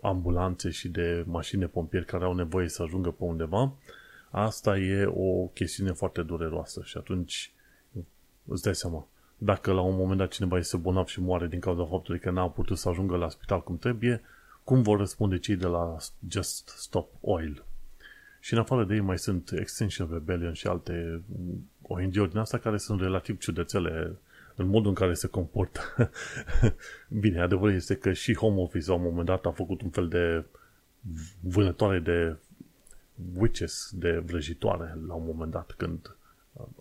ambulanțe 0.00 0.70
și 0.70 0.88
de 0.88 1.24
mașini 1.26 1.66
pompieri 1.66 2.04
care 2.04 2.24
au 2.24 2.34
nevoie 2.34 2.68
să 2.68 2.82
ajungă 2.82 3.10
pe 3.10 3.24
undeva, 3.24 3.72
asta 4.30 4.78
e 4.78 5.04
o 5.04 5.46
chestiune 5.46 5.92
foarte 5.92 6.22
dureroasă 6.22 6.80
și 6.84 6.96
atunci 6.96 7.52
îți 8.44 8.62
dai 8.62 8.74
seama 8.74 9.06
dacă 9.38 9.72
la 9.72 9.80
un 9.80 9.96
moment 9.96 10.18
dat 10.18 10.30
cineva 10.30 10.58
este 10.58 10.76
bolnav 10.76 11.06
și 11.06 11.20
moare 11.20 11.46
din 11.46 11.60
cauza 11.60 11.84
faptului 11.84 12.20
că 12.20 12.30
n-a 12.30 12.48
putut 12.48 12.78
să 12.78 12.88
ajungă 12.88 13.16
la 13.16 13.28
spital 13.28 13.62
cum 13.62 13.78
trebuie, 13.78 14.22
cum 14.64 14.82
vor 14.82 14.98
răspunde 14.98 15.38
cei 15.38 15.56
de 15.56 15.66
la 15.66 15.96
Just 16.28 16.68
Stop 16.68 17.10
Oil? 17.20 17.64
Și 18.40 18.52
în 18.52 18.58
afară 18.58 18.84
de 18.84 18.94
ei 18.94 19.00
mai 19.00 19.18
sunt 19.18 19.50
Extinction 19.52 20.08
Rebellion 20.12 20.52
și 20.52 20.66
alte 20.66 21.22
ONG-uri 21.82 22.30
din 22.30 22.38
asta 22.38 22.58
care 22.58 22.76
sunt 22.76 23.00
relativ 23.00 23.38
ciudățele 23.38 24.16
în 24.58 24.66
modul 24.66 24.88
în 24.88 24.94
care 24.94 25.14
se 25.14 25.26
comportă. 25.26 25.80
Bine, 27.20 27.40
adevărul 27.40 27.74
este 27.74 27.96
că 27.96 28.12
și 28.12 28.34
Home 28.34 28.60
Office 28.60 28.88
la 28.88 28.94
un 28.94 29.02
moment 29.02 29.26
dat 29.26 29.46
a 29.46 29.50
făcut 29.50 29.82
un 29.82 29.90
fel 29.90 30.08
de 30.08 30.44
vânătoare 31.40 31.98
de 31.98 32.36
witches, 33.34 33.90
de 33.94 34.22
vrăjitoare 34.26 34.98
la 35.06 35.14
un 35.14 35.24
moment 35.26 35.50
dat 35.50 35.74
când 35.76 36.16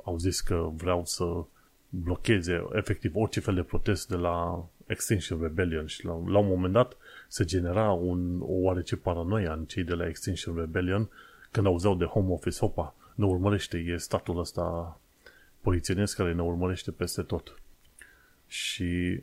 au 0.03 0.17
zis 0.17 0.41
că 0.41 0.69
vreau 0.73 1.05
să 1.05 1.43
blocheze 1.89 2.67
efectiv 2.73 3.15
orice 3.15 3.39
fel 3.39 3.55
de 3.55 3.63
protest 3.63 4.07
de 4.07 4.15
la 4.15 4.65
Extinction 4.85 5.41
Rebellion 5.41 5.85
și 5.85 6.05
la, 6.05 6.21
la 6.25 6.37
un 6.37 6.47
moment 6.47 6.73
dat 6.73 6.97
se 7.27 7.45
genera 7.45 7.91
un, 7.91 8.39
o 8.41 8.53
oarece 8.53 8.95
paranoia 8.95 9.53
în 9.53 9.65
cei 9.65 9.83
de 9.83 9.93
la 9.93 10.07
Extinction 10.07 10.55
Rebellion 10.55 11.09
când 11.51 11.65
auzeau 11.65 11.95
de 11.95 12.05
Home 12.05 12.33
Office, 12.33 12.59
hopa, 12.59 12.95
ne 13.15 13.25
urmărește, 13.25 13.77
e 13.77 13.97
statul 13.97 14.39
ăsta 14.39 14.99
polițienesc 15.61 16.15
care 16.15 16.33
ne 16.33 16.41
urmărește 16.41 16.91
peste 16.91 17.21
tot. 17.21 17.61
Și 18.47 19.21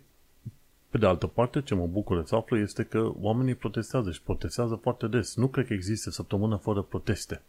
pe 0.94 1.00
de 1.00 1.06
altă 1.06 1.26
parte, 1.26 1.62
ce 1.62 1.74
mă 1.74 1.87
bucur 1.87 2.24
să 2.26 2.34
aflu 2.34 2.56
este 2.58 2.82
că 2.82 3.12
oamenii 3.20 3.54
protestează 3.54 4.10
și 4.10 4.22
protestează 4.22 4.74
foarte 4.74 5.06
des. 5.06 5.34
Nu 5.37 5.48
cred 5.48 5.66
că 5.66 5.72
există 5.72 6.10
săptămână 6.10 6.56
fără 6.56 6.82
proteste. 6.82 7.42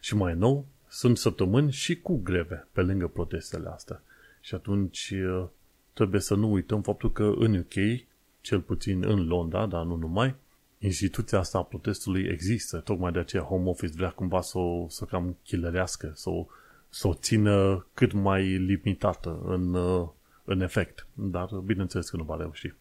Și 0.00 0.14
mai 0.14 0.34
nou, 0.34 0.64
sunt 0.88 1.18
săptămâni 1.18 1.72
și 1.72 2.00
cu 2.00 2.20
greve 2.22 2.66
pe 2.72 2.80
lângă 2.80 3.06
protestele 3.06 3.68
astea. 3.68 4.02
Și 4.40 4.54
atunci 4.54 5.12
uh, 5.14 5.44
trebuie 5.92 6.20
să 6.20 6.34
nu 6.34 6.52
uităm 6.52 6.82
faptul 6.82 7.12
că 7.12 7.34
în 7.38 7.56
UK, 7.56 8.04
cel 8.40 8.60
puțin 8.60 9.04
în 9.04 9.26
Londra, 9.26 9.66
dar 9.66 9.84
nu 9.84 9.96
numai, 9.96 10.34
instituția 10.78 11.38
asta 11.38 11.58
a 11.58 11.62
protestului 11.62 12.22
există. 12.22 12.78
Tocmai 12.78 13.12
de 13.12 13.18
aceea 13.18 13.42
Home 13.42 13.68
Office 13.68 13.96
vrea 13.96 14.10
cumva 14.10 14.40
să 14.40 14.58
o 14.58 14.88
să 14.88 15.04
cam 15.04 15.36
chilărească, 15.44 16.12
să 16.14 16.30
o, 16.30 16.46
să 16.88 17.08
o 17.08 17.14
țină 17.14 17.86
cât 17.94 18.12
mai 18.12 18.44
limitată 18.44 19.40
în, 19.44 19.74
uh, 19.74 20.08
în 20.48 20.60
efect. 20.60 21.06
Dar 21.14 21.48
bineînțeles 21.64 22.10
că 22.10 22.16
nu 22.16 22.22
va 22.22 22.36
reuși. 22.36 22.74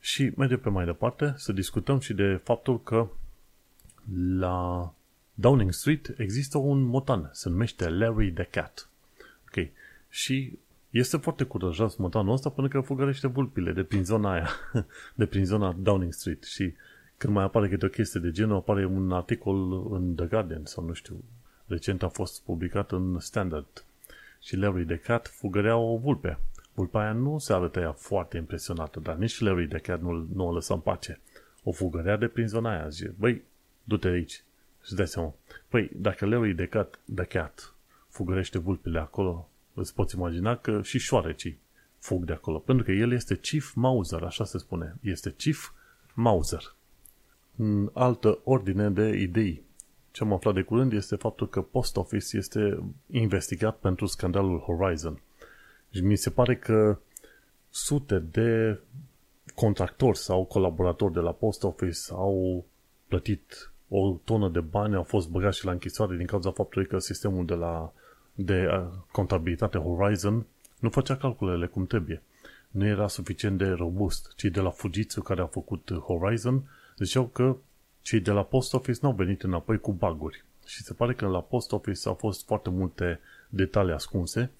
Și 0.00 0.32
mergem 0.36 0.58
pe 0.58 0.68
mai 0.68 0.84
departe 0.84 1.34
să 1.36 1.52
discutăm 1.52 1.98
și 1.98 2.14
de 2.14 2.40
faptul 2.44 2.82
că 2.82 3.08
la 4.38 4.92
Downing 5.34 5.72
Street 5.72 6.14
există 6.16 6.58
un 6.58 6.82
motan, 6.82 7.30
se 7.32 7.48
numește 7.48 7.88
Larry 7.88 8.32
the 8.32 8.44
Cat. 8.44 8.88
Ok. 9.48 9.68
Și 10.08 10.58
este 10.90 11.16
foarte 11.16 11.44
curajos 11.44 11.96
motanul 11.96 12.32
ăsta 12.32 12.48
până 12.48 12.68
că 12.68 12.80
fugărește 12.80 13.26
vulpile 13.26 13.72
de 13.72 13.82
prin 13.82 14.04
zona 14.04 14.32
aia, 14.32 14.48
de 15.14 15.26
prin 15.26 15.44
zona 15.44 15.76
Downing 15.78 16.12
Street 16.12 16.42
și 16.42 16.72
când 17.16 17.32
mai 17.32 17.44
apare 17.44 17.68
câte 17.68 17.86
o 17.86 17.88
chestie 17.88 18.20
de 18.20 18.30
genul, 18.30 18.56
apare 18.56 18.84
un 18.84 19.12
articol 19.12 19.86
în 19.94 20.14
The 20.14 20.26
Guardian 20.26 20.64
sau 20.64 20.84
nu 20.84 20.92
știu, 20.92 21.24
recent 21.66 22.02
a 22.02 22.08
fost 22.08 22.42
publicat 22.42 22.92
în 22.92 23.18
Standard 23.18 23.84
și 24.40 24.56
Larry 24.56 24.84
the 24.84 24.96
Cat 24.96 25.28
fugărea 25.28 25.76
o 25.76 25.96
vulpe. 25.96 26.38
Vulpea 26.80 27.00
aia 27.00 27.12
nu 27.12 27.38
se 27.38 27.52
arătă 27.52 27.80
ea 27.80 27.92
foarte 27.92 28.36
impresionată, 28.36 29.00
dar 29.00 29.16
nici 29.16 29.40
Larry 29.40 29.68
the 29.68 29.78
Cat 29.78 30.00
nu, 30.00 30.28
nu 30.34 30.46
o 30.46 30.52
lăsa 30.52 30.74
în 30.74 30.80
pace. 30.80 31.20
O 31.62 31.72
fugărea 31.72 32.16
de 32.16 32.26
prin 32.26 32.46
zona 32.48 32.70
aia. 32.70 32.88
Zice, 32.88 33.14
băi, 33.18 33.42
du-te 33.84 34.08
aici. 34.08 34.42
Și 34.84 34.94
dai 34.94 35.06
seama. 35.06 35.34
Păi, 35.68 35.90
dacă 35.94 36.26
Larry 36.26 36.54
the 36.54 36.66
Cat, 36.66 36.98
the 37.14 37.24
Cat 37.24 37.74
fugărește 38.08 38.58
vulpile 38.58 38.98
acolo, 38.98 39.48
îți 39.74 39.94
poți 39.94 40.16
imagina 40.16 40.56
că 40.56 40.82
și 40.82 40.98
șoarecii 40.98 41.58
fug 41.98 42.24
de 42.24 42.32
acolo. 42.32 42.58
Pentru 42.58 42.84
că 42.84 42.92
el 42.92 43.12
este 43.12 43.36
Chief 43.36 43.72
Mauser, 43.74 44.22
așa 44.22 44.44
se 44.44 44.58
spune. 44.58 44.94
Este 45.00 45.34
Chief 45.36 45.70
Mauser. 46.14 46.74
În 47.56 47.90
altă 47.92 48.38
ordine 48.44 48.90
de 48.90 49.08
idei, 49.08 49.62
ce 50.10 50.22
am 50.22 50.32
aflat 50.32 50.54
de 50.54 50.62
curând 50.62 50.92
este 50.92 51.16
faptul 51.16 51.48
că 51.48 51.62
Post 51.62 51.96
Office 51.96 52.36
este 52.36 52.82
investigat 53.06 53.78
pentru 53.78 54.06
scandalul 54.06 54.58
Horizon. 54.58 55.20
Și 55.90 56.00
mi 56.00 56.16
se 56.16 56.30
pare 56.30 56.56
că 56.56 56.98
sute 57.70 58.18
de 58.18 58.80
contractori 59.54 60.18
sau 60.18 60.44
colaboratori 60.44 61.12
de 61.12 61.20
la 61.20 61.32
Post 61.32 61.62
Office 61.62 61.98
au 62.10 62.64
plătit 63.08 63.72
o 63.88 64.20
tonă 64.24 64.48
de 64.48 64.60
bani, 64.60 64.94
au 64.94 65.02
fost 65.02 65.28
băgați 65.28 65.58
și 65.58 65.64
la 65.64 65.70
închisoare 65.70 66.16
din 66.16 66.26
cauza 66.26 66.50
faptului 66.50 66.86
că 66.86 66.98
sistemul 66.98 67.46
de 67.46 67.54
la 67.54 67.92
de 68.34 68.66
uh, 68.66 68.86
contabilitate 69.12 69.78
Horizon 69.78 70.46
nu 70.78 70.90
făcea 70.90 71.16
calculele 71.16 71.66
cum 71.66 71.86
trebuie. 71.86 72.22
Nu 72.70 72.86
era 72.86 73.08
suficient 73.08 73.58
de 73.58 73.68
robust. 73.68 74.32
Cei 74.36 74.50
de 74.50 74.60
la 74.60 74.70
Fujitsu 74.70 75.22
care 75.22 75.40
au 75.40 75.46
făcut 75.46 75.92
Horizon 75.92 76.62
ziceau 76.98 77.26
că 77.26 77.56
cei 78.02 78.20
de 78.20 78.30
la 78.30 78.42
Post 78.42 78.74
Office 78.74 78.98
n-au 79.02 79.12
venit 79.12 79.42
înapoi 79.42 79.78
cu 79.78 79.92
baguri. 79.92 80.44
Și 80.66 80.82
se 80.82 80.92
pare 80.92 81.14
că 81.14 81.26
la 81.26 81.40
Post 81.40 81.72
Office 81.72 82.08
au 82.08 82.14
fost 82.14 82.46
foarte 82.46 82.70
multe 82.70 83.20
detalii 83.48 83.92
ascunse 83.92 84.50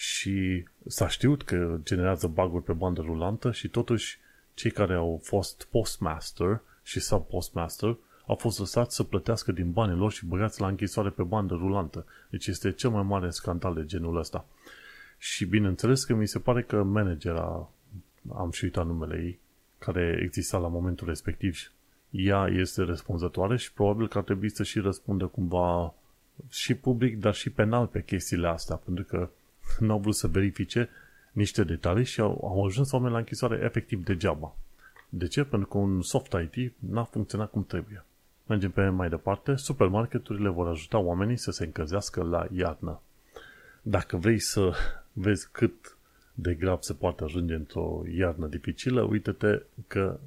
și 0.00 0.64
s-a 0.86 1.08
știut 1.08 1.42
că 1.42 1.78
generează 1.82 2.26
baguri 2.26 2.64
pe 2.64 2.72
bandă 2.72 3.00
rulantă 3.00 3.52
și 3.52 3.68
totuși 3.68 4.18
cei 4.54 4.70
care 4.70 4.94
au 4.94 5.20
fost 5.22 5.68
postmaster 5.70 6.60
și 6.82 7.00
sub-postmaster 7.00 7.96
au 8.26 8.34
fost 8.34 8.58
lăsați 8.58 8.94
să 8.94 9.02
plătească 9.02 9.52
din 9.52 9.70
banii 9.70 9.96
lor 9.96 10.12
și 10.12 10.26
băgați 10.26 10.60
la 10.60 10.66
închisoare 10.66 11.10
pe 11.10 11.22
bandă 11.22 11.54
rulantă. 11.54 12.06
Deci 12.30 12.46
este 12.46 12.72
cel 12.72 12.90
mai 12.90 13.02
mare 13.02 13.30
scandal 13.30 13.74
de 13.74 13.84
genul 13.84 14.16
ăsta. 14.16 14.44
Și 15.18 15.44
bineînțeles 15.44 16.04
că 16.04 16.14
mi 16.14 16.26
se 16.26 16.38
pare 16.38 16.62
că 16.62 16.82
managera, 16.82 17.68
am 18.34 18.50
și 18.50 18.64
uitat 18.64 18.86
numele 18.86 19.22
ei, 19.22 19.38
care 19.78 20.20
exista 20.22 20.58
la 20.58 20.68
momentul 20.68 21.06
respectiv, 21.06 21.72
ea 22.10 22.46
este 22.46 22.82
răspunzătoare 22.82 23.56
și 23.56 23.72
probabil 23.72 24.08
că 24.08 24.18
ar 24.18 24.24
trebui 24.24 24.50
să 24.50 24.62
și 24.62 24.78
răspundă 24.78 25.26
cumva 25.26 25.94
și 26.48 26.74
public, 26.74 27.18
dar 27.18 27.34
și 27.34 27.50
penal 27.50 27.86
pe 27.86 28.02
chestiile 28.02 28.48
astea, 28.48 28.76
pentru 28.76 29.04
că 29.04 29.28
nu 29.78 29.92
au 29.92 29.98
vrut 29.98 30.14
să 30.14 30.26
verifice 30.26 30.88
niște 31.32 31.64
detalii 31.64 32.04
și 32.04 32.20
au, 32.20 32.40
au 32.42 32.64
ajuns 32.64 32.92
oameni 32.92 33.12
la 33.12 33.18
închisoare 33.18 33.60
efectiv 33.62 34.04
degeaba. 34.04 34.54
De 35.08 35.26
ce? 35.26 35.44
Pentru 35.44 35.68
că 35.68 35.78
un 35.78 36.02
soft 36.02 36.36
IT 36.52 36.72
n-a 36.78 37.04
funcționat 37.04 37.50
cum 37.50 37.64
trebuie. 37.64 38.04
Mergem 38.46 38.70
pe 38.70 38.88
mai 38.88 39.08
departe. 39.08 39.56
Supermarketurile 39.56 40.48
vor 40.48 40.68
ajuta 40.68 40.98
oamenii 40.98 41.36
să 41.36 41.50
se 41.50 41.64
încălzească 41.64 42.22
la 42.22 42.46
iarnă. 42.52 43.00
Dacă 43.82 44.16
vrei 44.16 44.38
să 44.38 44.72
vezi 45.12 45.48
cât 45.52 45.96
de 46.34 46.54
grav 46.54 46.80
se 46.80 46.92
poate 46.92 47.24
ajunge 47.24 47.54
într-o 47.54 48.02
iarnă 48.16 48.46
dificilă, 48.46 49.02
uite-te 49.02 49.62
că 49.86 50.18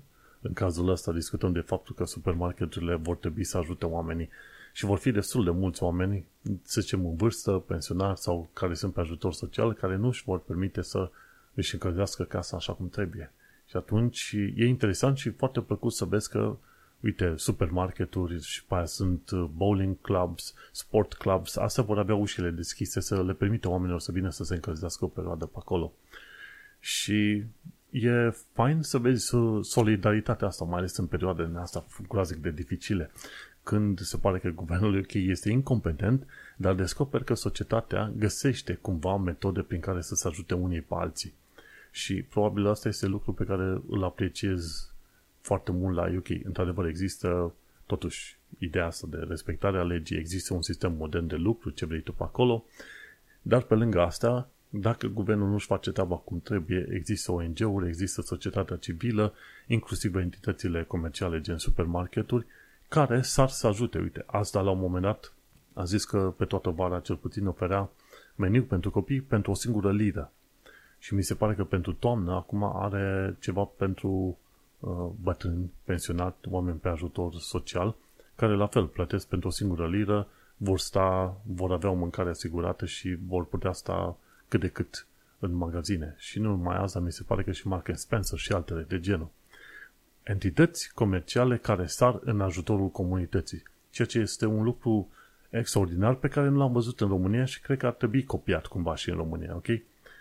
în 0.42 0.54
cazul 0.54 0.90
ăsta 0.90 1.12
discutăm 1.12 1.52
de 1.52 1.60
faptul 1.60 1.96
că 1.96 2.06
supermarketurile 2.06 2.96
vor 2.96 3.16
trebui 3.16 3.44
să 3.44 3.58
ajute 3.58 3.86
oamenii 3.86 4.30
și 4.74 4.86
vor 4.86 4.98
fi 4.98 5.12
destul 5.12 5.44
de 5.44 5.50
mulți 5.50 5.84
oameni, 5.84 6.26
să 6.64 6.82
zicem 6.82 7.06
în 7.06 7.16
vârstă, 7.16 7.52
pensionari 7.52 8.20
sau 8.20 8.50
care 8.54 8.74
sunt 8.74 8.94
pe 8.94 9.00
ajutor 9.00 9.34
social, 9.34 9.74
care 9.74 9.96
nu 9.96 10.08
își 10.08 10.24
vor 10.24 10.40
permite 10.40 10.82
să 10.82 11.10
își 11.54 11.74
încălzească 11.74 12.24
casa 12.24 12.58
așa 12.58 12.74
cum 12.74 12.90
trebuie. 12.90 13.32
Și 13.70 13.76
atunci 13.76 14.36
e 14.56 14.66
interesant 14.66 15.18
și 15.18 15.30
foarte 15.30 15.62
plăcut 15.62 15.94
să 15.94 16.06
vezi 16.06 16.30
că 16.30 16.56
uite, 17.00 17.34
supermarketuri 17.36 18.44
și 18.44 18.66
pe 18.66 18.76
aia 18.76 18.86
sunt 18.86 19.30
uh, 19.30 19.44
bowling 19.56 19.96
clubs, 20.02 20.54
sport 20.72 21.14
clubs, 21.14 21.56
astea 21.56 21.84
vor 21.84 21.98
avea 21.98 22.16
ușile 22.16 22.50
deschise 22.50 23.00
să 23.00 23.24
le 23.24 23.34
permite 23.34 23.68
oamenilor 23.68 24.00
să 24.00 24.12
vină 24.12 24.30
să 24.30 24.44
se 24.44 24.54
încălzească 24.54 25.06
o 25.06 25.08
perioadă 25.08 25.46
pe 25.46 25.58
acolo. 25.58 25.94
Și 26.80 27.44
e 27.90 28.34
fain 28.54 28.82
să 28.82 28.98
vezi 28.98 29.36
solidaritatea 29.62 30.48
asta, 30.48 30.66
mai 30.66 30.78
ales 30.78 30.98
în 30.98 31.06
perioadele 31.06 31.60
astea 31.60 31.84
groazic 32.08 32.38
de 32.38 32.52
dificile, 32.52 33.12
când 33.64 34.00
se 34.00 34.18
pare 34.18 34.40
că 34.40 34.50
guvernul 34.50 34.98
UK 34.98 35.14
este 35.14 35.50
incompetent, 35.50 36.28
dar 36.58 36.74
descoper 36.74 37.24
că 37.24 37.34
societatea 37.34 38.12
găsește 38.18 38.74
cumva 38.74 39.18
metode 39.18 39.62
prin 39.62 39.80
care 39.80 40.02
să 40.02 40.16
se 40.16 40.28
ajute 40.28 40.54
unii 40.54 40.82
pe 40.82 40.94
alții. 40.98 41.34
Și 41.92 42.22
probabil 42.22 42.68
asta 42.68 42.88
este 42.88 43.06
lucru 43.06 43.34
pe 43.34 43.44
care 43.44 43.82
îl 43.88 44.04
apreciez 44.04 44.92
foarte 45.42 45.72
mult 45.72 45.96
la 45.96 46.12
UK. 46.18 46.28
Într-adevăr, 46.44 46.86
există 46.86 47.54
totuși 47.86 48.38
ideea 48.58 48.86
asta 48.86 49.08
de 49.10 49.18
respectare 49.18 49.78
a 49.78 49.84
legii, 49.84 50.18
există 50.18 50.54
un 50.54 50.62
sistem 50.62 50.94
modern 50.94 51.28
de 51.28 51.36
lucru, 51.36 51.70
ce 51.70 51.86
vrei 51.86 52.02
tu 52.02 52.14
pe 52.14 52.24
acolo, 52.24 52.66
dar 53.42 53.62
pe 53.62 53.74
lângă 53.74 54.02
asta, 54.02 54.50
dacă 54.70 55.08
guvernul 55.08 55.50
nu-și 55.50 55.66
face 55.66 55.92
treaba 55.92 56.16
cum 56.16 56.40
trebuie, 56.40 56.88
există 56.92 57.32
ONG-uri, 57.32 57.88
există 57.88 58.22
societatea 58.22 58.76
civilă, 58.76 59.34
inclusiv 59.68 60.16
entitățile 60.16 60.84
comerciale 60.84 61.42
gen 61.42 61.58
supermarketuri, 61.58 62.46
care 63.02 63.22
s-ar 63.22 63.50
să 63.50 63.68
ajute. 63.68 64.00
Uite, 64.00 64.24
asta 64.26 64.62
la 64.62 64.72
un 64.72 64.80
moment 64.80 65.04
dat 65.04 65.34
a 65.74 65.84
zis 65.84 66.06
că 66.06 66.34
pe 66.38 66.46
toată 66.46 66.70
vara 66.70 67.00
cel 67.00 67.16
puțin 67.16 67.48
oferea 67.48 67.90
meniu 68.36 68.64
pentru 68.64 68.92
copii 68.92 69.22
pentru 69.22 69.52
o 69.52 69.56
singură 69.56 69.92
liră. 69.92 70.32
Și 71.00 71.14
mi 71.14 71.24
se 71.24 71.36
pare 71.36 71.54
că 71.56 71.64
pentru 71.64 71.94
toamnă 71.94 72.34
acum 72.34 72.64
are 72.64 73.38
ceva 73.40 73.64
pentru 73.64 74.38
Uh, 74.84 75.12
bătrâni, 75.22 75.72
pensionat, 75.84 76.38
oameni 76.50 76.78
pe 76.78 76.90
ajutor 76.90 77.34
social, 77.34 77.96
care 78.36 78.56
la 78.56 78.68
fel 78.68 78.88
plătesc 78.88 79.28
pentru 79.28 79.48
o 79.48 79.52
singură 79.52 79.88
liră, 79.88 80.28
vor 80.58 80.80
sta, 80.80 81.38
vor 81.44 81.72
avea 81.72 81.90
o 81.90 81.94
mâncare 81.94 82.30
asigurată 82.30 82.86
și 82.86 83.18
vor 83.28 83.46
putea 83.46 83.72
sta 83.72 84.18
cât 84.48 84.60
de 84.60 84.68
cât 84.68 85.08
în 85.40 85.54
magazine. 85.54 86.16
Și 86.18 86.40
nu 86.40 86.50
numai 86.50 86.76
asta, 86.76 87.00
mi 87.00 87.12
se 87.12 87.24
pare 87.24 87.44
că 87.44 87.52
și 87.52 87.68
Mark 87.68 87.90
Spencer 87.94 88.38
și 88.38 88.54
altele 88.54 88.82
de 88.82 89.00
genul. 89.00 89.30
Entități 90.24 90.94
comerciale 90.94 91.58
care 91.58 91.86
sar 91.86 92.20
în 92.24 92.42
ajutorul 92.42 92.90
comunității, 92.90 93.64
ceea 93.90 94.08
ce 94.08 94.20
este 94.20 94.46
un 94.46 94.64
lucru 94.64 95.10
extraordinar 95.50 96.16
pe 96.16 96.28
care 96.28 96.50
nu 96.50 96.58
l-am 96.58 96.72
văzut 96.72 97.02
în 97.02 97.08
România 97.08 97.46
și 97.46 97.62
cred 97.62 97.78
că 97.78 97.86
ar 97.86 97.94
trebui 97.94 98.24
copiat 98.24 98.66
cumva 98.66 98.96
și 98.96 99.10
în 99.10 99.16
România, 99.16 99.56
ok? 99.56 99.68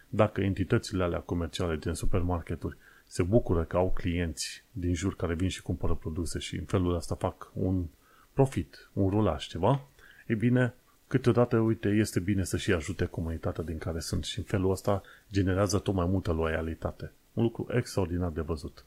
Dacă 0.09 0.41
entitățile 0.41 1.03
alea 1.03 1.19
comerciale 1.19 1.77
din 1.77 1.93
supermarketuri 1.93 2.77
se 3.07 3.23
bucură 3.23 3.65
că 3.65 3.77
au 3.77 3.91
clienți 3.91 4.65
din 4.71 4.95
jur 4.95 5.17
care 5.17 5.35
vin 5.35 5.49
și 5.49 5.63
cumpără 5.63 5.95
produse 5.95 6.39
și 6.39 6.57
în 6.57 6.65
felul 6.65 6.95
ăsta 6.95 7.15
fac 7.15 7.51
un 7.55 7.85
profit, 8.33 8.91
un 8.93 9.11
rulaj, 9.11 9.47
ceva, 9.47 9.87
e 10.27 10.35
bine, 10.35 10.75
câteodată, 11.07 11.59
uite, 11.59 11.89
este 11.89 12.21
bine 12.21 12.45
să 12.45 12.57
și 12.57 12.73
ajute 12.73 13.05
comunitatea 13.05 13.65
din 13.65 13.79
care 13.79 14.01
sunt 14.01 14.25
și 14.25 14.39
în 14.39 14.45
felul 14.45 14.71
ăsta 14.71 15.03
generează 15.33 15.79
tot 15.79 15.95
mai 15.95 16.07
multă 16.07 16.33
loialitate. 16.33 17.13
Un 17.33 17.43
lucru 17.43 17.67
extraordinar 17.71 18.31
de 18.31 18.41
văzut. 18.41 18.85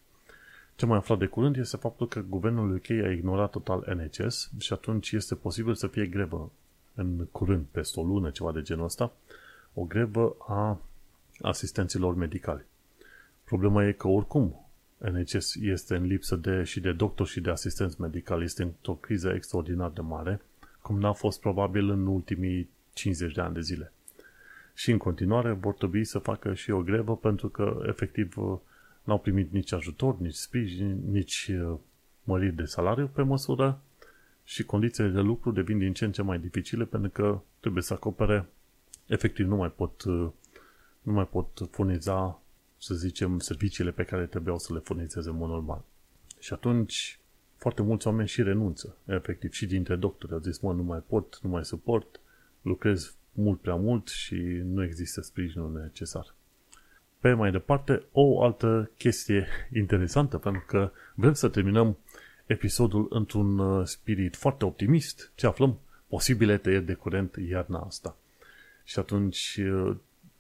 Ce 0.76 0.86
mai 0.86 0.98
aflat 0.98 1.18
de 1.18 1.26
curând 1.26 1.58
este 1.58 1.78
faptul 1.78 2.08
că 2.08 2.20
guvernul 2.20 2.76
UK 2.76 2.90
a 2.90 3.12
ignorat 3.12 3.50
total 3.50 3.96
NHS 3.96 4.52
și 4.58 4.74
atunci 4.74 5.12
este 5.12 5.36
posibil 5.36 5.76
să 5.76 5.88
fie 5.88 6.06
grevă 6.06 6.52
în 6.96 7.26
curând, 7.32 7.66
peste 7.72 8.00
o 8.00 8.04
lună, 8.04 8.30
ceva 8.30 8.52
de 8.52 8.62
genul 8.62 8.86
ăsta, 8.86 9.12
o 9.74 9.84
grevă 9.84 10.36
a 10.48 10.82
asistenților 11.42 12.16
medicali. 12.16 12.66
Problema 13.44 13.86
e 13.86 13.92
că 13.92 14.08
oricum 14.08 14.66
NHS 14.98 15.56
este 15.56 15.96
în 15.96 16.06
lipsă 16.06 16.36
de, 16.36 16.64
și 16.64 16.80
de 16.80 16.92
doctor 16.92 17.28
și 17.28 17.42
de 17.42 17.50
asistenți 17.50 18.02
medicali, 18.02 18.44
este 18.44 18.64
într-o 18.64 18.94
criză 18.94 19.30
extraordinar 19.30 19.90
de 19.90 20.02
mare, 20.02 20.42
cum 20.82 21.00
n-a 21.00 21.14
fost 21.14 21.40
probabil 21.40 21.90
în 21.90 22.08
ultimii 22.08 22.70
50 22.94 23.34
de 23.34 23.42
ani 23.42 23.54
de 23.54 23.62
zile. 23.62 23.92
Și 24.74 24.92
în 24.92 24.98
continuare 24.98 25.52
vor 25.52 25.74
trebui 25.74 26.04
să 26.04 26.20
facă 26.20 26.54
și 26.54 26.72
o 26.72 26.82
grevă 26.82 27.18
pentru 27.18 27.50
că 27.50 27.84
efectiv 27.88 28.36
n-au 29.06 29.20
primit 29.20 29.52
nici 29.52 29.72
ajutor, 29.72 30.20
nici 30.20 30.34
sprijin, 30.34 31.12
nici 31.12 31.52
uh, 31.62 31.78
măriri 32.24 32.56
de 32.56 32.66
salariu 32.66 33.08
pe 33.08 33.22
măsură 33.22 33.82
și 34.44 34.64
condițiile 34.64 35.10
de 35.10 35.20
lucru 35.20 35.52
devin 35.52 35.78
din 35.78 35.94
ce 35.94 36.06
în 36.06 36.12
ce 36.12 36.22
mai 36.22 36.40
dificile 36.40 36.86
pentru 36.86 37.10
că 37.10 37.40
trebuie 37.60 37.84
să 37.84 37.94
acopere 37.94 38.46
efectiv 39.06 39.48
nu 39.48 39.56
mai 39.56 39.72
pot 39.72 40.04
uh, 40.04 40.30
nu 41.02 41.12
mai 41.12 41.28
pot 41.28 41.68
furniza 41.72 42.40
să 42.78 42.94
zicem, 42.94 43.40
serviciile 43.40 43.92
pe 43.92 44.04
care 44.04 44.26
trebuiau 44.26 44.58
să 44.58 44.74
le 44.74 44.80
furnizeze 44.80 45.30
în 45.30 45.36
mod 45.36 45.50
normal. 45.50 45.84
Și 46.40 46.54
atunci, 46.54 47.20
foarte 47.56 47.82
mulți 47.82 48.08
oameni 48.08 48.28
și 48.28 48.44
renunță, 48.44 48.98
efectiv, 49.06 49.52
și 49.52 49.66
dintre 49.66 49.96
doctori 49.96 50.34
au 50.34 50.40
zis, 50.40 50.60
mă, 50.60 50.74
nu 50.74 50.84
mai 50.84 51.00
pot, 51.00 51.40
nu 51.42 51.50
mai 51.50 51.66
suport, 51.66 52.20
lucrez 52.62 53.16
mult 53.32 53.62
prea 53.62 53.76
mult 53.76 54.08
și 54.08 54.36
nu 54.64 54.84
există 54.84 55.22
sprijinul 55.22 55.72
necesar. 55.74 56.35
Pe 57.26 57.34
mai 57.34 57.52
departe, 57.52 58.04
o 58.12 58.44
altă 58.44 58.92
chestie 58.98 59.48
interesantă, 59.74 60.38
pentru 60.38 60.64
că 60.68 60.92
vrem 61.16 61.34
să 61.34 61.50
terminăm 61.50 61.98
episodul 62.46 63.08
într-un 63.10 63.60
uh, 63.60 63.86
spirit 63.86 64.36
foarte 64.36 64.66
optimist, 64.66 65.32
ce 65.36 65.48
aflăm 65.48 65.80
posibile 66.08 66.58
tăieri 66.58 66.86
de 66.86 66.94
curent 66.94 67.36
iarna 67.50 67.80
asta. 67.80 68.18
Și 68.84 69.00
atunci 69.00 69.60
uh, 69.62 69.96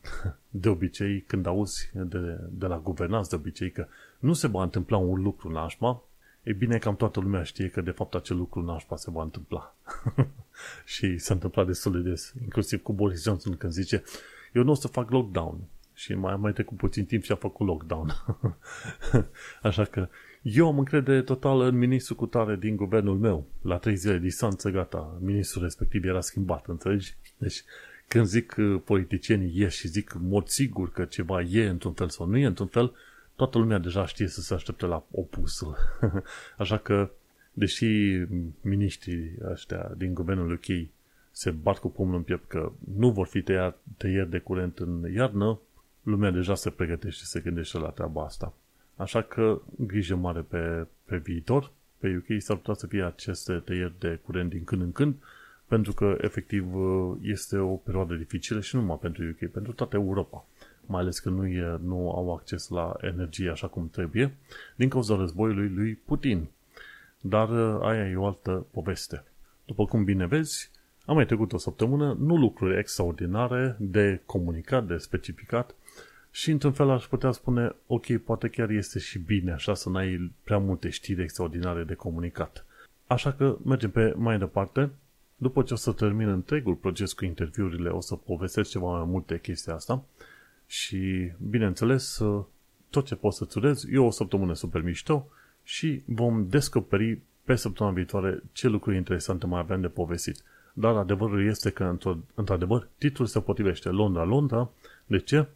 de 0.61 0.69
obicei, 0.69 1.21
când 1.27 1.45
auzi 1.45 1.89
de, 1.93 2.39
de 2.49 2.65
la 2.65 2.79
guvernanți 2.79 3.29
de 3.29 3.35
obicei 3.35 3.71
că 3.71 3.87
nu 4.19 4.33
se 4.33 4.47
va 4.47 4.63
întâmpla 4.63 4.97
un 4.97 5.21
lucru 5.21 5.51
nașpa, 5.51 6.03
e 6.43 6.53
bine, 6.53 6.77
cam 6.77 6.95
toată 6.95 7.19
lumea 7.19 7.43
știe 7.43 7.69
că 7.69 7.81
de 7.81 7.91
fapt 7.91 8.15
acel 8.15 8.37
lucru 8.37 8.61
nașpa 8.61 8.95
se 8.95 9.11
va 9.11 9.23
întâmpla. 9.23 9.75
și 10.93 11.17
s-a 11.17 11.33
întâmplat 11.33 11.65
destul 11.65 11.91
de 11.91 12.09
des, 12.09 12.33
inclusiv 12.41 12.81
cu 12.81 12.93
Boris 12.93 13.23
Johnson 13.23 13.57
când 13.57 13.71
zice 13.71 14.03
eu 14.53 14.63
nu 14.63 14.71
o 14.71 14.75
să 14.75 14.87
fac 14.87 15.09
lockdown. 15.09 15.59
Și 15.97 16.13
mai 16.13 16.35
mai 16.35 16.53
trecut 16.53 16.77
puțin 16.77 17.05
timp 17.05 17.23
și 17.23 17.31
a 17.31 17.35
făcut 17.35 17.67
lockdown. 17.67 18.11
Așa 19.61 19.83
că 19.83 20.07
eu 20.41 20.67
am 20.67 20.77
încredere 20.77 21.21
totală 21.21 21.65
în 21.65 21.77
ministrul 21.77 22.17
cu 22.17 22.25
tare 22.25 22.55
din 22.55 22.75
guvernul 22.75 23.17
meu. 23.17 23.47
La 23.61 23.77
trei 23.77 23.95
zile 23.95 24.17
distanță, 24.17 24.69
gata, 24.69 25.17
ministrul 25.21 25.63
respectiv 25.63 26.05
era 26.05 26.21
schimbat, 26.21 26.67
înțelegi? 26.67 27.15
Deci, 27.37 27.63
când 28.07 28.25
zic 28.25 28.55
uh, 28.57 28.81
politicienii 28.83 29.51
ies 29.55 29.73
și 29.73 29.87
zic 29.87 30.13
mod 30.19 30.47
sigur 30.47 30.91
că 30.91 31.05
ceva 31.05 31.41
e 31.41 31.67
într-un 31.67 31.93
fel 31.93 32.09
sau 32.09 32.25
nu 32.25 32.37
e 32.37 32.45
într-un 32.45 32.67
fel, 32.67 32.93
toată 33.35 33.57
lumea 33.57 33.77
deja 33.77 34.05
știe 34.05 34.27
să 34.27 34.41
se 34.41 34.53
aștepte 34.53 34.85
la 34.85 35.05
opusul. 35.11 35.75
Așa 36.57 36.77
că, 36.77 37.11
deși 37.53 37.85
miniștrii 38.61 39.37
ăștia 39.51 39.91
din 39.97 40.13
guvernul 40.13 40.51
UK 40.51 40.87
se 41.31 41.51
bat 41.51 41.77
cu 41.77 41.89
pumnul 41.89 42.15
în 42.15 42.23
piept 42.23 42.47
că 42.47 42.71
nu 42.95 43.11
vor 43.11 43.27
fi 43.27 43.41
tăiat, 43.41 43.77
tăieri 43.97 44.29
de 44.29 44.39
curent 44.39 44.79
în 44.79 45.11
iarnă, 45.13 45.59
lumea 46.05 46.31
deja 46.31 46.55
se 46.55 46.69
pregătește 46.69 47.23
și 47.23 47.29
se 47.29 47.39
gândește 47.39 47.77
la 47.77 47.89
treaba 47.89 48.23
asta. 48.23 48.53
Așa 48.95 49.21
că 49.21 49.61
grijă 49.77 50.15
mare 50.15 50.41
pe, 50.41 50.87
pe 51.05 51.17
viitor. 51.17 51.71
Pe 51.97 52.15
UK 52.15 52.41
s-ar 52.41 52.55
putea 52.57 52.73
să 52.73 52.87
fie 52.87 53.03
aceste 53.03 53.53
tăieri 53.53 53.93
de 53.99 54.19
curent 54.23 54.49
din 54.49 54.63
când 54.63 54.81
în 54.81 54.91
când, 54.91 55.15
pentru 55.67 55.93
că 55.93 56.17
efectiv 56.21 56.65
este 57.21 57.57
o 57.57 57.75
perioadă 57.75 58.13
dificilă 58.13 58.59
și 58.59 58.75
nu 58.75 58.81
numai 58.81 58.97
pentru 59.01 59.23
UK, 59.23 59.51
pentru 59.51 59.73
toată 59.73 59.95
Europa. 59.95 60.45
Mai 60.85 61.01
ales 61.01 61.19
că 61.19 61.29
nu, 61.29 61.47
e, 61.47 61.79
nu 61.83 62.11
au 62.11 62.33
acces 62.33 62.67
la 62.67 62.95
energie 63.01 63.49
așa 63.49 63.67
cum 63.67 63.89
trebuie, 63.89 64.35
din 64.75 64.89
cauza 64.89 65.15
războiului 65.15 65.69
lui 65.69 65.93
Putin. 65.93 66.47
Dar 67.21 67.49
aia 67.81 68.09
e 68.09 68.15
o 68.15 68.25
altă 68.25 68.65
poveste. 68.71 69.23
După 69.65 69.85
cum 69.85 70.03
bine 70.03 70.25
vezi, 70.25 70.71
am 71.05 71.15
mai 71.15 71.25
trecut 71.25 71.53
o 71.53 71.57
săptămână, 71.57 72.17
nu 72.19 72.37
lucruri 72.37 72.77
extraordinare 72.77 73.75
de 73.79 74.21
comunicat, 74.25 74.87
de 74.87 74.97
specificat, 74.97 75.75
și 76.35 76.51
într-un 76.51 76.71
fel 76.71 76.89
aș 76.89 77.05
putea 77.05 77.31
spune, 77.31 77.75
ok, 77.87 78.17
poate 78.17 78.47
chiar 78.47 78.69
este 78.69 78.99
și 78.99 79.19
bine 79.19 79.51
așa 79.51 79.73
să 79.73 79.89
n-ai 79.89 80.31
prea 80.43 80.57
multe 80.57 80.89
știri 80.89 81.21
extraordinare 81.21 81.83
de 81.83 81.93
comunicat. 81.93 82.65
Așa 83.07 83.33
că 83.33 83.57
mergem 83.63 83.91
pe 83.91 84.13
mai 84.17 84.37
departe. 84.37 84.89
După 85.35 85.63
ce 85.63 85.73
o 85.73 85.75
să 85.75 85.91
termin 85.91 86.27
întregul 86.27 86.75
proces 86.75 87.13
cu 87.13 87.25
interviurile, 87.25 87.89
o 87.89 87.99
să 87.99 88.15
povestesc 88.15 88.69
ceva 88.69 88.97
mai 88.97 89.05
multe 89.07 89.39
chestii 89.39 89.71
asta 89.71 90.03
și, 90.67 91.31
bineînțeles, 91.49 92.21
tot 92.89 93.05
ce 93.05 93.15
pot 93.15 93.33
să-ți 93.33 93.57
urez, 93.57 93.85
e 93.91 93.97
o 93.97 94.09
săptămână 94.09 94.53
super 94.53 94.81
mișto 94.81 95.27
și 95.63 96.01
vom 96.05 96.47
descoperi 96.49 97.19
pe 97.43 97.55
săptămâna 97.55 97.95
viitoare 97.95 98.43
ce 98.51 98.67
lucruri 98.67 98.97
interesante 98.97 99.45
mai 99.45 99.59
avem 99.59 99.81
de 99.81 99.87
povestit. 99.87 100.43
Dar 100.73 100.95
adevărul 100.95 101.45
este 101.45 101.69
că, 101.69 101.97
într-adevăr, 102.33 102.87
titlul 102.97 103.27
se 103.27 103.41
potrivește 103.41 103.89
Londra, 103.89 104.23
Londra. 104.23 104.69
De 105.05 105.19
ce? 105.19 105.47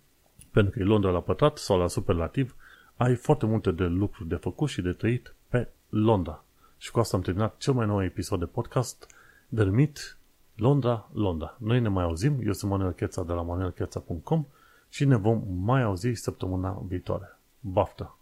Pentru 0.51 0.71
că 0.71 0.79
e 0.79 0.83
Londra 0.83 1.09
la 1.09 1.21
pătrat 1.21 1.57
sau 1.57 1.77
la 1.77 1.87
superlativ, 1.87 2.55
ai 2.95 3.15
foarte 3.15 3.45
multe 3.45 3.71
de 3.71 3.83
lucruri 3.83 4.29
de 4.29 4.35
făcut 4.35 4.69
și 4.69 4.81
de 4.81 4.91
trăit 4.91 5.35
pe 5.47 5.67
Londra. 5.89 6.43
Și 6.77 6.91
cu 6.91 6.99
asta 6.99 7.17
am 7.17 7.23
terminat 7.23 7.57
cel 7.57 7.73
mai 7.73 7.85
nou 7.85 8.03
episod 8.03 8.39
de 8.39 8.45
podcast 8.45 9.07
denumit 9.47 10.17
Londra, 10.55 11.09
Londra. 11.13 11.55
Noi 11.59 11.79
ne 11.79 11.87
mai 11.87 12.03
auzim, 12.03 12.39
eu 12.45 12.53
sunt 12.53 12.71
Manuel 12.71 12.91
Cheța 12.91 13.23
de 13.23 13.33
la 13.33 13.41
manuelcheța.com 13.41 14.45
și 14.89 15.05
ne 15.05 15.15
vom 15.15 15.43
mai 15.63 15.81
auzi 15.81 16.13
săptămâna 16.13 16.81
viitoare. 16.87 17.37
Baftă! 17.59 18.13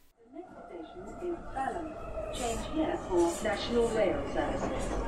Change 2.34 2.67
here 2.75 2.99
for 3.07 3.19
National 3.43 3.88
Rail 3.95 4.19
Services. 4.34 5.06